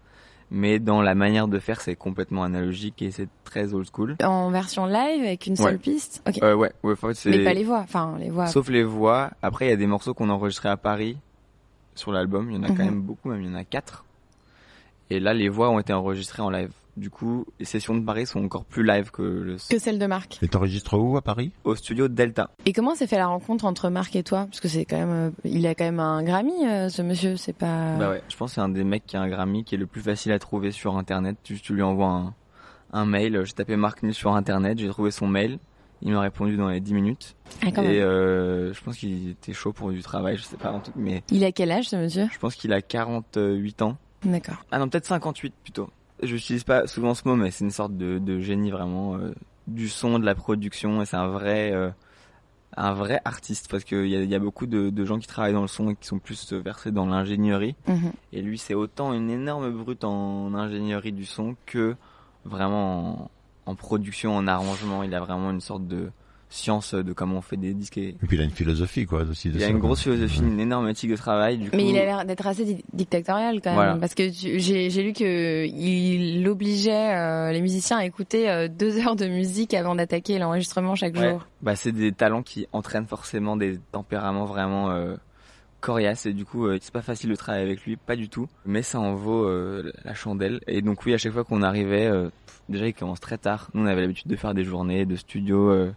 [0.54, 4.18] Mais dans la manière de faire, c'est complètement analogique et c'est très old school.
[4.22, 5.78] En version live avec une seule Ouais.
[5.78, 6.22] piste?
[6.28, 6.44] Ok.
[6.44, 6.96] Euh, ouais, ouais.
[7.26, 7.80] Mais pas les voix.
[7.80, 8.48] Enfin, les voix.
[8.48, 9.32] Sauf les voix.
[9.42, 11.18] Après, il y a des morceaux qu'on a enregistrés à Paris
[11.96, 12.50] sur l'album.
[12.52, 12.86] Il y en a quand Mhm.
[12.86, 14.04] même beaucoup, même il y en a quatre.
[15.10, 16.72] Et là, les voix ont été enregistrées en live.
[16.98, 20.06] Du coup, les sessions de Paris sont encore plus live que le Que celle de
[20.06, 20.40] Marc.
[20.42, 21.52] Et t'enregistres où à Paris?
[21.64, 22.52] Au studio Delta.
[22.66, 24.46] Et comment s'est fait la rencontre entre Marc et toi?
[24.46, 27.38] Parce que c'est quand même, euh, il a quand même un Grammy, euh, ce monsieur.
[27.38, 27.96] C'est pas.
[27.98, 29.78] Bah ouais, je pense que c'est un des mecs qui a un Grammy qui est
[29.78, 31.38] le plus facile à trouver sur internet.
[31.44, 32.34] Tu, tu lui envoies un,
[32.92, 35.60] un mail, j'ai tapé Marc Nil sur internet, j'ai trouvé son mail,
[36.02, 37.36] il m'a répondu dans les 10 minutes.
[37.64, 37.96] Ah, quand et même.
[38.02, 41.54] euh, je pense qu'il était chaud pour du travail, je sais pas mais Il a
[41.54, 42.28] quel âge, ce monsieur?
[42.34, 43.98] je pense qu'il a 48 ans.
[44.26, 44.64] D'accord.
[44.72, 45.90] Ah non, peut-être 58 plutôt.
[46.22, 49.34] Je n'utilise pas souvent ce mot, mais c'est une sorte de, de génie vraiment euh,
[49.68, 51.90] du son, de la production, et c'est un vrai, euh,
[52.78, 55.28] un vrai artiste parce qu'il y a, il y a beaucoup de, de gens qui
[55.28, 57.76] travaillent dans le son et qui sont plus versés dans l'ingénierie.
[57.88, 58.12] Mhm.
[58.34, 61.96] Et lui, c'est autant une énorme brute en ingénierie du son que
[62.46, 63.24] vraiment
[63.66, 65.04] en, en production, en arrangement.
[65.04, 66.12] Il a vraiment une sorte de
[66.52, 67.98] science de comment on fait des disques.
[67.98, 69.50] Et Et puis il a une philosophie quoi aussi.
[69.50, 69.88] De il a une quoi.
[69.88, 71.58] grosse philosophie, une énorme éthique de travail.
[71.58, 73.96] Du Mais coup, il a l'air d'être assez di- dictatorial quand même, Voilà.
[73.96, 74.60] parce que j'ai
[74.90, 79.74] j'ai lu que il obligeait euh, les musiciens à écouter euh, deux heures de musique
[79.74, 81.30] avant d'attaquer l'enregistrement chaque Ouais.
[81.32, 81.48] jour.
[81.62, 85.16] Bah, c'est des talents qui entraînent forcément des tempéraments vraiment euh,
[85.80, 88.48] coriaces et du coup euh, c'est pas facile de travailler avec lui, pas du tout.
[88.66, 90.60] Mais ça en vaut euh, la chandelle.
[90.68, 93.70] Et donc oui, à chaque fois qu'on arrivait, euh, pff, déjà il commence très tard.
[93.74, 95.92] Nous on avait l'habitude de faire des journées de studio, euh,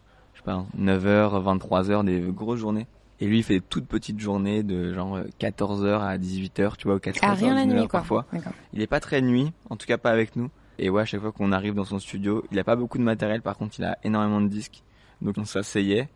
[0.44, 2.86] pas, 9h, 23h, des grosses journées.
[3.20, 6.96] Et lui il fait des toutes petites journées de genre 14h à 18h, tu vois,
[6.96, 8.00] ou 4h Ah, rien la nuit, quoi.
[8.00, 8.26] parfois.
[8.72, 10.50] Il est pas très nuit, en tout cas pas avec nous.
[10.78, 13.04] Et ouais, à chaque fois qu'on arrive dans son studio, il a pas beaucoup de
[13.04, 14.82] matériel, par contre il a énormément de disques.
[15.22, 16.08] Donc on s'asseyait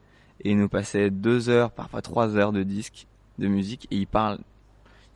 [0.42, 3.06] et il nous passait deux heures, parfois trois heures de disques,
[3.38, 4.38] de musique et il parle,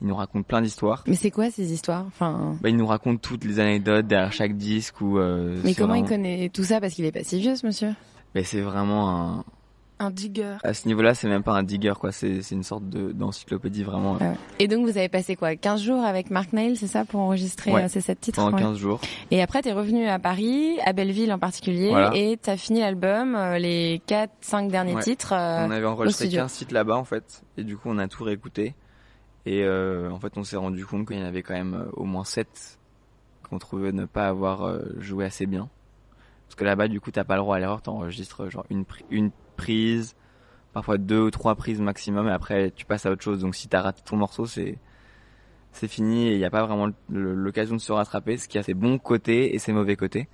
[0.01, 1.03] il nous raconte plein d'histoires.
[1.05, 2.05] Mais c'est quoi ces histoires?
[2.07, 5.19] Enfin, Bah, il nous raconte toutes les anecdotes derrière chaque disque ou.
[5.19, 6.79] Euh, mais comment il connaît tout ça?
[6.79, 7.89] Parce qu'il est pas si vieux, ce monsieur.
[8.35, 9.43] Mais c'est vraiment un.
[9.99, 10.57] Un digger.
[10.63, 12.11] À ce niveau-là, c'est même pas un digger quoi.
[12.11, 14.17] C'est c'est une sorte de d'encyclopédie vraiment.
[14.19, 14.35] Ah ouais.
[14.59, 15.55] Et donc vous avez passé quoi?
[15.55, 17.83] 15 jours avec Mark Nail, c'est ça, pour enregistrer Ouais.
[17.83, 18.43] euh, ces sept titres?
[18.43, 18.63] Pendant ouais.
[18.63, 18.99] 15 jours.
[19.31, 22.11] Et après, t'es revenu à Paris, à Belleville en particulier, Voilà.
[22.15, 25.03] et t'as fini l'album, euh, les 4, 5 derniers Ouais.
[25.03, 25.31] titres.
[25.31, 26.41] euh, on avait enregistré studio.
[26.41, 28.73] 15 titres là-bas en fait, et du coup on a tout réécouté.
[29.45, 32.03] Et euh, en fait on s'est rendu compte qu'il y en avait quand même au
[32.05, 32.79] moins 7
[33.47, 35.69] qu'on trouvait ne pas avoir joué assez bien.
[36.53, 39.05] Parce que là-bas du coup t'as pas le droit à l'erreur, t'enregistres genre une, pri-
[39.09, 40.15] une prise,
[40.71, 43.39] parfois deux ou trois prises maximum, et après tu passes à autre chose.
[43.39, 44.77] Donc si t'as raté ton morceau c'est
[45.71, 48.63] c'est fini et il n'y a pas vraiment l'occasion de se rattraper, ce qui a
[48.63, 50.27] ses bons côtés et ses mauvais côtés.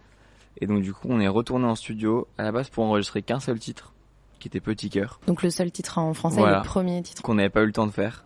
[0.59, 3.39] Et donc du coup on est retourné en studio à la base pour enregistrer qu'un
[3.39, 3.93] seul titre,
[4.39, 5.21] qui était Petit Cœur.
[5.25, 6.57] Donc le seul titre en français, Voilà.
[6.57, 7.21] le premier titre.
[7.21, 8.25] qu'on n'avait pas eu le temps de faire.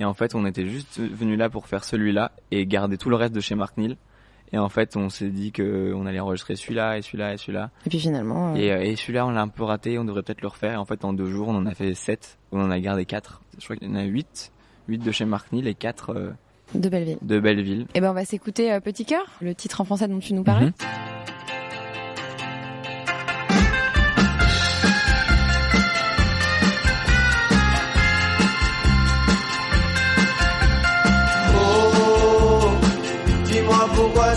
[0.00, 3.16] Et en fait, on était juste venu là pour faire celui-là et garder tout le
[3.16, 3.96] reste de chez Mark Neal.
[4.52, 7.70] Et en fait, on s'est dit que on allait enregistrer celui-là et celui-là et celui-là.
[7.86, 8.54] Et puis finalement.
[8.54, 10.72] euh, Et, euh, et celui-là, on l'a un peu raté, on devrait peut-être le refaire.
[10.72, 12.38] Et en fait, en deux jours, on en a fait sept.
[12.52, 13.42] On en a gardé quatre.
[13.58, 14.52] Je crois qu'il y en a huit.
[14.88, 16.30] Huit de chez Mark Neal et quatre euh,
[16.74, 17.18] De Belleville.
[17.20, 17.86] de Belleville.
[17.94, 20.66] Eh ben on va s'écouter Petit cœur, le titre en français dont tu nous parlais.
[20.66, 20.72] Mhm.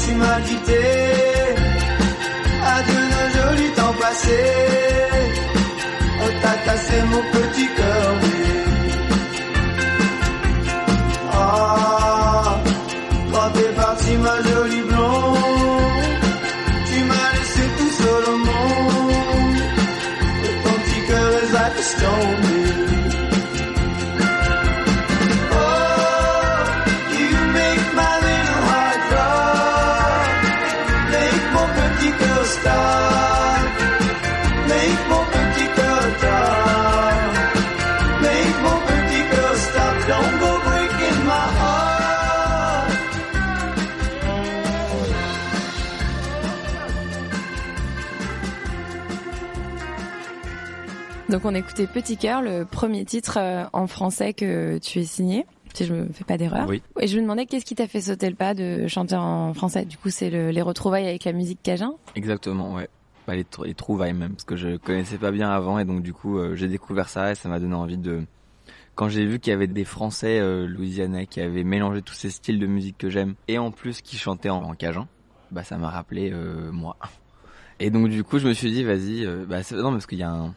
[0.04, 0.84] Tu m'as quitté.
[2.76, 5.12] Adieu nos jolis temps passés.
[6.24, 7.91] On t'a cassé mon petit cœur,
[51.32, 55.46] Donc on écoutait Petit cœur, le premier titre euh, en français que tu es signé,
[55.74, 56.68] si je me fais pas d'erreur.
[56.68, 56.84] Oui.
[57.00, 59.86] Et je me demandais qu'est-ce qui t'a fait sauter le pas de chanter en français?
[59.86, 61.94] Du coup, c'est le- les retrouvailles avec la musique cajun?
[62.16, 62.90] Exactement, ouais.
[63.28, 66.12] Bah, les, les trouvailles même, parce que je connaissais pas bien avant et donc du
[66.12, 68.24] coup euh, j'ai découvert ça et ça m'a donné envie de...
[68.96, 72.30] Quand j'ai vu qu'il y avait des Français euh, louisianais qui avaient mélangé tous ces
[72.30, 75.08] styles de musique que j'aime et en plus qui chantaient en, en cajun,
[75.52, 76.98] bah ça m'a rappelé euh, moi.
[77.80, 80.30] Et donc du coup je me suis dit vas-y, bah non parce qu'il y a
[80.32, 80.56] un...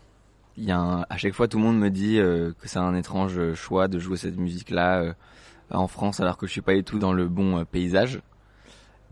[0.56, 2.78] Il y a un, à chaque fois tout le monde me dit euh, que c'est
[2.78, 5.14] un étrange choix de jouer cette musique là
[5.70, 8.20] en France alors que je suis pas du tout dans le bon euh, paysage.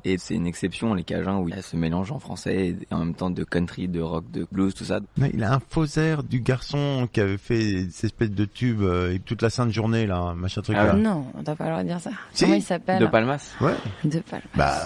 [0.05, 2.95] Et c'est une exception, les Cajuns, où il y a ce mélange en français et
[2.95, 4.99] en même temps de country, de rock, de blues, tout ça.
[5.17, 8.83] Mais Il a un faux air du garçon qui avait fait ces espèces de tubes
[8.83, 10.93] euh, et toute la sainte journée là, machin truc Ah là.
[10.95, 12.11] Non, on doit pas leur dire ça.
[12.33, 12.43] Si.
[12.45, 13.75] Comment il s'appelle De Palmas Ouais.
[14.05, 14.45] De Palmas.
[14.57, 14.77] Bah,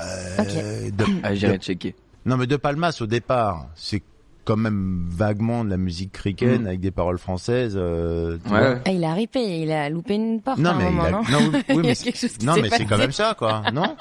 [0.41, 1.95] euh, de- Ah, j'irai de- checker.
[2.27, 4.03] Non mais de Palmas au départ, c'est
[4.47, 6.67] quand même vaguement de la musique cricaine Mm.
[6.69, 7.75] avec des paroles françaises.
[7.77, 8.79] euh, tu Ouais.
[8.85, 11.03] Ah, il a ripé, il a loupé une porte Non à un mais, il moment,
[11.05, 12.71] a- non non, oui, oui, Il y a mais, quelque chose qui non, s'est mais
[12.71, 13.95] c'est quand même ça quoi, non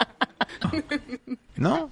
[1.57, 1.89] Non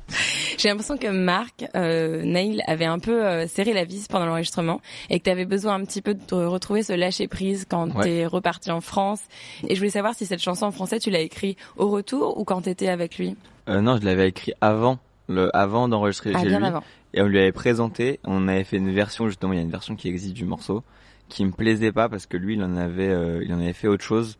[0.57, 4.81] J'ai l'impression que Marc, euh, Nail avait un peu euh, serré la vis pendant l'enregistrement
[5.09, 8.03] et que tu avais besoin un petit peu de retrouver ce lâcher prise quand Ouais.
[8.03, 9.21] t'es reparti en France.
[9.67, 12.43] Et je voulais savoir si cette chanson en français tu l'as écrit au retour ou
[12.43, 13.35] quand t'étais avec lui?
[13.69, 16.65] Euh, non, je l'avais écrit avant, le, avant d'enregistrer Ah, chez bien lui.
[16.67, 16.83] avant.
[17.13, 19.71] Et on lui avait présenté, on avait fait une version, justement, il y a une
[19.71, 20.83] version qui existe du morceau,
[21.29, 23.87] qui me plaisait pas parce que lui, il en avait, euh, il en avait fait
[23.87, 24.37] autre chose.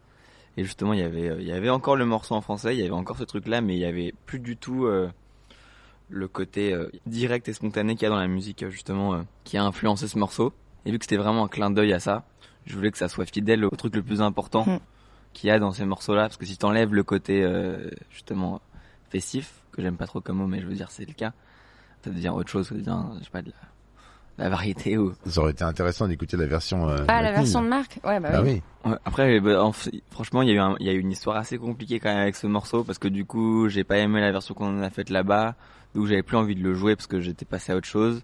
[0.58, 2.80] Et justement, il y avait, euh, il y avait encore le morceau en français, il
[2.80, 5.10] y avait encore ce truc-là, mais il y avait plus du tout euh,
[6.10, 9.64] le côté euh, direct et spontané qu'il y a dans la musique, justement, qui a
[9.64, 10.54] influencé ce morceau.
[10.86, 12.26] Et vu que c'était vraiment un clin d'œil à ça,
[12.66, 14.80] je voulais que ça soit fidèle au truc le plus important Mm.
[15.34, 17.46] qu'il y a dans ces morceaux-là, parce que si t'enlèves le côté
[18.12, 18.62] justement
[19.10, 21.34] festif, que j'aime pas trop comme mot, mais je veux dire c'est le cas,
[22.04, 23.52] ça devient autre chose, ça devient, je sais pas, de
[24.38, 25.14] la, la variété ou...
[25.26, 26.90] Ça aurait été intéressant d'écouter la version.
[26.90, 28.62] euh, Ah, la version de Marc Ouais, bah, Bah oui.
[28.86, 28.92] oui.
[28.92, 29.72] Ouais, après, bah, en
[30.12, 32.10] franchement, il y a eu un- il y a eu une histoire assez compliquée quand
[32.10, 34.90] même avec ce morceau, parce que du coup, j'ai pas aimé la version qu'on a
[34.90, 35.56] faite là-bas,
[35.96, 38.24] donc j'avais plus envie de le jouer parce que j'étais passé à autre chose.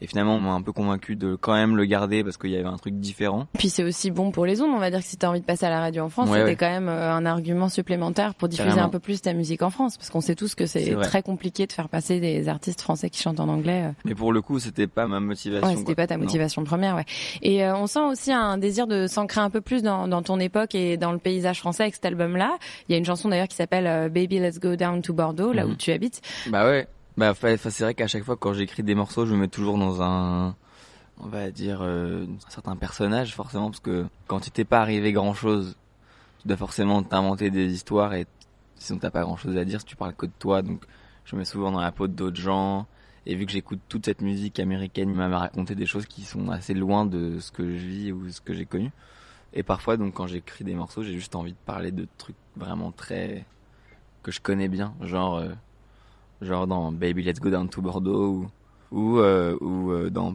[0.00, 2.56] Et finalement, on m'a un peu convaincu de quand même le garder parce qu'il y
[2.56, 3.46] avait un truc différent.
[3.58, 5.44] Puis c'est aussi bon pour les ondes, on va dire que si t'as envie de
[5.44, 6.56] passer à la radio en France, Ouais, c'était ouais.
[6.56, 8.86] quand même euh, un argument supplémentaire pour diffuser Carrément.
[8.86, 11.66] un peu plus ta musique en France, parce qu'on sait tous que c'est très compliqué
[11.66, 13.86] de faire passer des artistes français qui chantent en anglais.
[13.86, 13.92] euh.
[14.04, 15.66] Mais pour le coup, c'était pas ma motivation.
[15.68, 16.24] Ouais, c'était pas ta Non.
[16.24, 17.04] motivation première, ouais.
[17.42, 20.38] Et euh, on sent aussi un désir de s'ancrer un peu plus dans, dans ton
[20.38, 22.56] époque et dans le paysage français avec cet album-là.
[22.88, 25.64] Il y a une chanson d'ailleurs qui s'appelle Baby Let's Go Down to Bordeaux, là
[25.64, 25.72] Mhm.
[25.72, 26.20] où tu habites.
[26.50, 26.86] Bah ouais.
[27.18, 30.02] Bah c'est vrai qu'à chaque fois quand j'écris des morceaux, je me mets toujours dans
[30.02, 30.54] un
[31.18, 35.10] on va dire euh, un certain personnage forcément parce que quand il t'est pas arrivé
[35.10, 35.76] grand-chose,
[36.38, 38.26] tu dois forcément t'inventer des histoires et
[38.76, 40.62] sinon t'as pas grand-chose à dire si tu parles que de toi.
[40.62, 40.84] Donc
[41.24, 42.86] je me mets souvent dans la peau d'autres gens.
[43.26, 46.50] Et vu que j'écoute toute cette musique américaine, il m'a raconté des choses qui sont
[46.50, 48.92] assez loin de ce que je vis ou ce que j'ai connu.
[49.54, 52.92] Et parfois donc quand j'écris des morceaux, j'ai juste envie de parler de trucs vraiment
[52.92, 53.44] très
[54.22, 55.48] que je connais bien, genre euh,
[56.40, 58.48] genre dans Baby Let's Go Down to Bordeaux ou
[58.90, 60.34] ou euh, ou euh, dans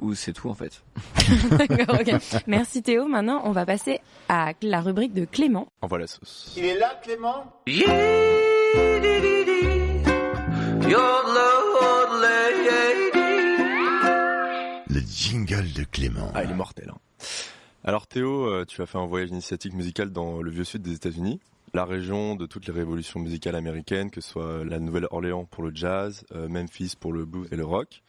[0.00, 0.82] ou c'est tout en fait.
[1.50, 2.14] D'accord, ok.
[2.46, 3.06] Merci Théo.
[3.06, 5.68] Maintenant, on va passer à la rubrique de Clément.
[5.80, 6.52] Envoie la sauce.
[6.56, 7.44] Il est là, Clément?
[14.88, 16.30] Le jingle de Clément.
[16.34, 16.90] Ah, il est mortel.
[16.92, 16.98] hein.
[17.84, 20.94] Alors Théo, euh, tu as fait un voyage initiatique musical dans le vieux sud des
[20.94, 21.40] États-Unis,
[21.74, 25.74] la région de toutes les révolutions musicales américaines, que ce soit la Nouvelle-Orléans pour le
[25.74, 28.02] jazz, euh, Memphis pour le blues et le rock.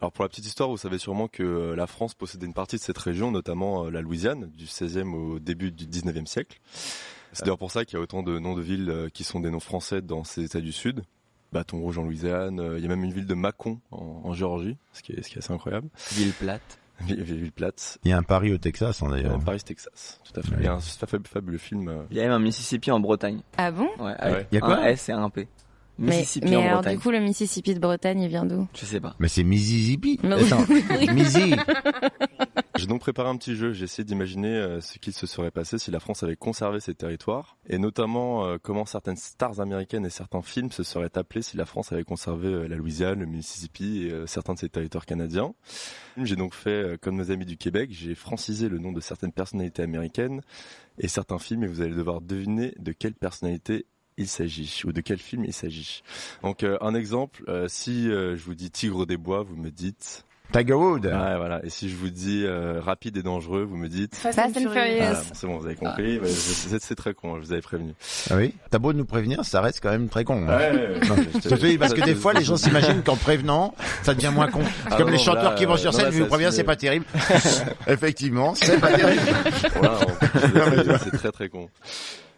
[0.00, 2.76] Alors pour la petite histoire, vous savez sûrement que euh, la France possédait une partie
[2.76, 6.60] de cette région, notamment euh, la Louisiane, du 16e au début du 19e siècle.
[7.32, 9.50] C'est d'ailleurs pour ça qu'il y a autant de noms de villes qui sont des
[9.50, 11.02] noms français dans ces États du Sud.
[11.52, 14.76] Bâton Rouge en Louisiane, il y a même une ville de Macon en, en Géorgie,
[14.92, 15.88] ce qui est, ce qui est assez incroyable.
[16.12, 16.78] Ville plate.
[17.00, 17.98] Ville, ville plate.
[18.04, 19.38] Il y a un pari au Texas hein, d'ailleurs.
[19.40, 20.54] Paris, Texas, tout à fait.
[20.58, 21.88] Il y a un fab- fabuleux film.
[21.88, 23.40] euh, Il y a même un Mississippi en Bretagne.
[23.56, 23.88] Ah bon?
[23.98, 24.46] Ouais, Ah ouais.
[24.52, 24.78] Il y a quoi?
[24.78, 25.48] un S et un P.
[25.98, 26.96] Mais, Mississippi mais en alors Bretagne.
[26.96, 28.66] du coup, le Mississippi de Bretagne, il vient d'où?
[28.74, 29.14] Je sais pas.
[29.18, 30.18] Mais c'est Mississippi.
[30.22, 30.36] Non.
[30.36, 30.64] Attends.
[31.14, 31.54] Missy.
[32.76, 33.72] J'ai donc préparé un petit jeu.
[33.72, 36.94] J'ai essayé d'imaginer euh, ce qu'il se serait passé si la France avait conservé ses
[36.94, 41.56] territoires, et notamment euh, comment certaines stars américaines et certains films se seraient appelés si
[41.56, 45.54] la France avait conservé euh, la Louisiane, le Mississippi et certains de ses territoires canadiens.
[46.16, 47.90] J'ai donc fait comme nos amis du Québec.
[47.92, 50.40] J'ai francisé le nom de certaines personnalités américaines
[50.98, 55.00] et certains films, et vous allez devoir deviner de quelle personnalité il s'agit ou de
[55.00, 56.02] quel film il s'agit.
[56.42, 61.06] Donc un exemple, si je vous dis Tigre des bois, vous me dites Tiger Wood.
[61.06, 61.60] Ouais, voilà.
[61.64, 64.72] Et si je vous dis euh, rapide et dangereux, vous me dites Fast and Furious.
[64.74, 66.18] Voilà, bon, c'est bon, vous avez compris.
[66.20, 67.92] Ouais, c'est très con, je vous avais prévenu.
[68.30, 70.46] Ah oui T'as beau nous prévenir, ça reste quand même très con.
[70.48, 70.56] hein.
[70.56, 71.00] Ouais.
[71.08, 74.60] Non, te- parce que des fois, les gens s'imaginent qu'en prévenant, ça devient moins con.
[74.64, 76.62] C'est Ah comme non, les chanteurs là, qui vont sur scène, je vous préviens, c'est
[76.64, 77.06] pas terrible.
[77.88, 79.22] Effectivement, c'est pas terrible.
[79.76, 81.68] Voilà, c'est très très con.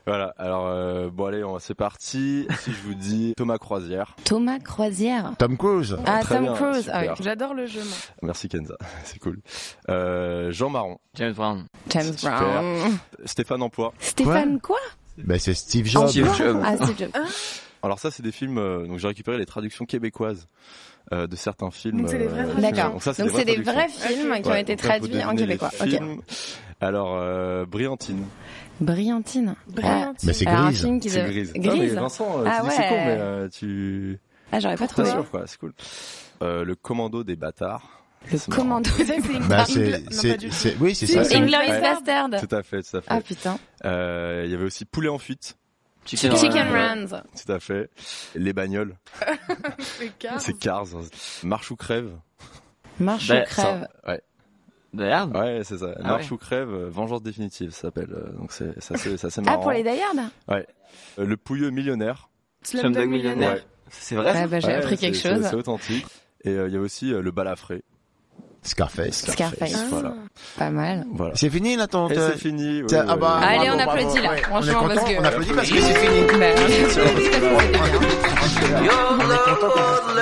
[0.06, 0.32] Voilà.
[0.38, 2.46] Alors euh, bon allez, on va- c'est parti.
[2.60, 4.14] Si je vous dis Thomas Croisière.
[4.24, 5.32] Thomas Croisière.
[5.38, 5.96] Tom Cruise.
[6.06, 6.90] Ah, Très Tom bien, Cruise.
[6.92, 7.08] Ah oui.
[7.20, 7.96] J'adore le jeu, moi.
[8.22, 9.40] Merci Kenza, c'est cool.
[9.88, 10.98] Euh, Jean Marron.
[11.14, 11.66] James Brown.
[11.90, 12.38] James Super.
[12.40, 12.98] Brown.
[13.24, 13.92] Stéphane Emploi.
[13.98, 14.78] Stéphane quoi?
[15.18, 16.04] Ben, c'est Steve Jobs.
[16.08, 17.10] Emploi Ah, Steve Jobs.
[17.82, 18.58] Alors ça, c'est des films.
[18.58, 20.48] euh, donc j'ai récupéré les traductions québécoises
[21.12, 21.98] euh, de certains films.
[22.02, 22.60] Donc c'est des vraies euh.
[22.60, 22.92] D'accord.
[22.92, 25.70] Donc ça, Donc c'est des vrais films qui ont été traduits en québécois.
[26.80, 28.24] Alors euh, Brillantine.
[28.80, 29.54] Brillantine.
[29.68, 30.14] Brillantine.
[30.26, 30.86] Mais c'est un Grise.
[31.00, 31.52] qui C'est grise.
[31.54, 31.94] Ah, Grise.
[31.94, 33.04] mais Vincent, euh, Ah tu dis que c'est con, ouais.
[33.06, 34.20] mais euh, tu.
[34.52, 35.10] Ah, j'aurais pas T'es trouvé.
[35.10, 35.72] sûr, quoi, c'est cool.
[36.42, 37.88] Euh, le commando des bâtards.
[38.30, 38.90] Le commando.
[39.48, 41.24] Bah, c'est, c'est, c'est, oui, c'est ça.
[41.24, 41.80] c'est- Inglorious Ouais.
[41.80, 42.28] Bastard.
[42.40, 43.06] Tout à fait, tout à fait.
[43.08, 43.58] Ah putain.
[43.84, 45.56] Euh, Il y avait aussi Poulet en fuite.
[46.04, 47.06] Chicken, Chicken Run.
[47.06, 47.22] Runs.
[47.44, 47.90] Tout à fait.
[48.36, 48.96] Les bagnoles.
[49.78, 50.40] C'est Cars.
[50.40, 50.86] C'est Cars.
[51.42, 52.10] Marche ou crève?
[53.00, 53.88] Marche Bah, ou crève.
[54.06, 54.20] Ouais.
[54.96, 55.94] Die Hard Ouais, c'est ça.
[55.98, 56.32] Ah Marche ouais.
[56.32, 58.08] ou crève, euh, vengeance définitive, ça s'appelle.
[58.12, 59.62] euh, Donc c'est ça c'est ça c'est Ah, marrant.
[59.62, 60.66] pour les Die Hard Ouais.
[61.18, 62.28] Euh, le pouilleux millionnaire.
[62.62, 63.52] Slumdog Millionnaire.
[63.54, 63.62] Ouais.
[63.90, 64.32] C'est vrai?
[64.32, 65.46] Ouais, bah, j'ai Ouais, appris quelque chose.
[65.48, 66.06] C'est authentique.
[66.44, 67.82] Et euh, il y a aussi euh, le balafré.
[68.62, 69.26] Scarface.
[69.30, 69.76] Scarface.
[69.90, 70.14] Voilà.
[70.58, 71.06] Pas mal.
[71.12, 71.34] Voilà.
[71.36, 72.82] C'est fini, là, ton, c'est fini.
[72.82, 73.38] oui, ah bah.
[73.40, 74.36] Allez, bravo, on bravo, applaudit là.
[74.38, 76.26] Franchement, on est parce que- on applaudit parce que c'est fini.
[76.26, 76.46] Bah,
[79.18, 80.16] On est content qu'on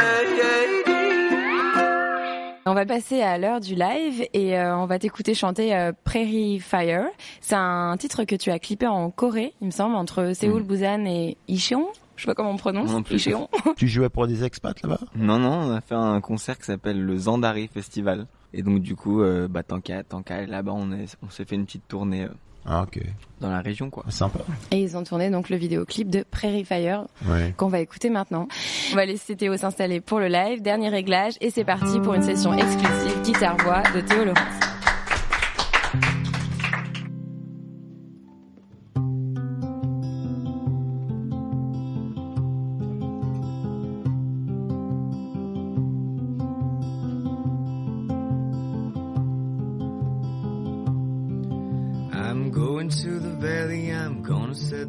[2.67, 6.61] On va passer à l'heure du live et euh, on va t'écouter chanter euh, Prairie
[6.61, 7.05] Fire.
[7.43, 11.05] C'est un titre que tu as clippé en Corée, il me semble, entre Séoul, Busan
[11.05, 11.89] et Incheon.
[12.17, 12.91] Je sais pas comment on prononce.
[12.91, 13.17] Non plus.
[13.17, 13.51] Incheon.
[13.77, 15.01] Tu jouais pour des expats là-bas?
[15.15, 18.27] Non, non, on a fait un concert qui s'appelle le Zandari Festival.
[18.55, 21.29] Et donc du coup, euh, bah tant qu'à tant qu'à aller là-bas, on est, on
[21.29, 22.29] s'est fait une petite tournée euh,
[22.67, 22.99] Ah, ok.
[23.41, 24.05] dans la région, quoi.
[24.09, 24.39] Sympa.
[24.71, 27.53] Et ils ont tourné donc le vidéoclip de Prairie Fire Ouais.
[27.57, 28.49] qu'on va écouter maintenant.
[28.93, 32.23] On va laisser Théo s'installer pour le live, dernier réglage et c'est parti pour une
[32.23, 34.74] session exclusive guitare-voix de Théo Laurence.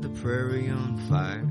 [0.06, 1.50] The prairie on fire.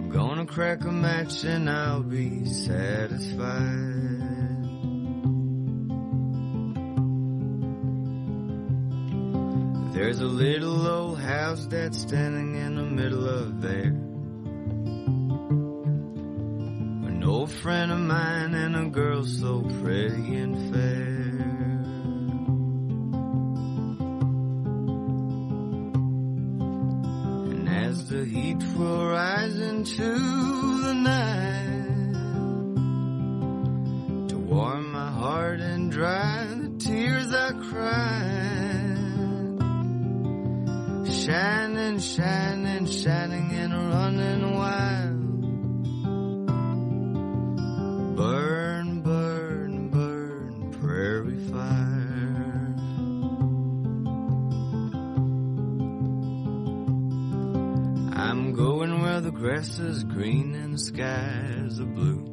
[0.00, 3.44] I'm gonna crack a match and I'll be satisfied.
[9.92, 13.92] There's a little old house that's standing in the middle of there.
[17.08, 21.57] An old friend of mine and a girl so pretty and fair.
[28.60, 30.14] Heat will rise into
[30.82, 32.14] the night
[34.28, 38.98] to warm my heart and dry the tears I cried,
[41.12, 43.27] shining, shining, shining
[59.78, 62.24] is green and the skies are blue.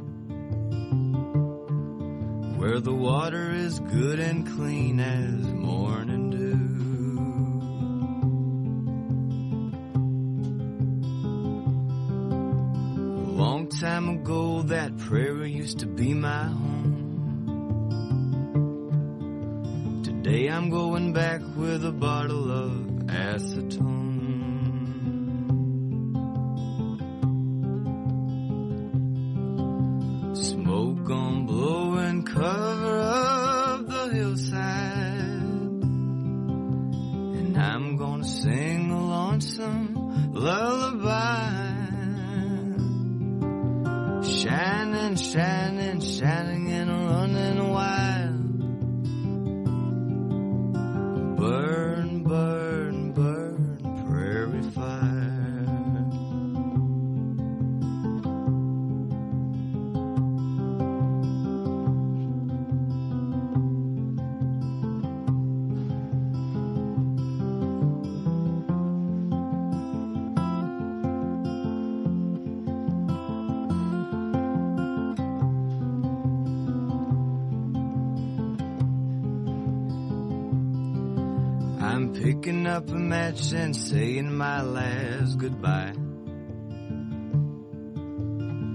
[2.58, 6.56] Where the water is good and clean as morning dew.
[13.30, 17.02] A long time ago, that prairie used to be my home.
[20.04, 22.72] Today I'm going back with a bottle of
[23.08, 24.15] acetone.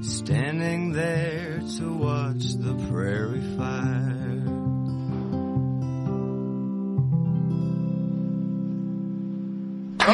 [0.03, 4.31] Standing there to watch the prairie fire.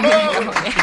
[0.03, 0.76] Le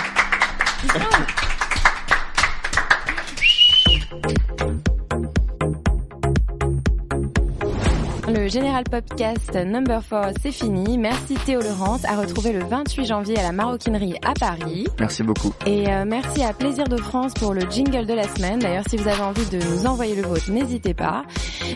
[8.54, 11.00] Général Popcast number 4, c'est fini.
[11.00, 14.86] Merci Théo Laurence, à retrouver le 28 janvier à la Maroquinerie à Paris.
[15.00, 15.52] Merci beaucoup.
[15.66, 18.60] Et euh, merci à Plaisir de France pour le jingle de la semaine.
[18.60, 21.24] D'ailleurs, si vous avez envie de nous envoyer le vôtre, n'hésitez pas.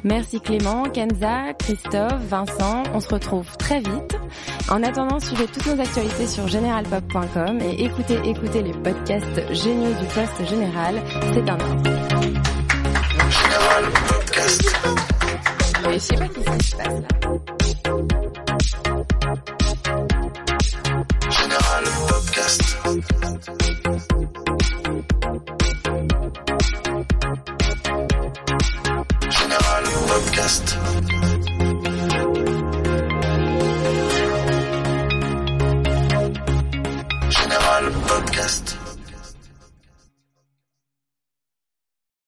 [0.03, 2.83] Merci Clément, Kenza, Christophe, Vincent.
[2.93, 4.15] On se retrouve très vite.
[4.69, 10.05] En attendant, suivez toutes nos actualités sur généralpop.com et écoutez, écoutez les podcasts géniaux du
[10.13, 11.01] Poste Général.
[11.33, 12.16] C'est un ordre.
[15.99, 16.77] Général Podcast.
[16.79, 17.56] Mais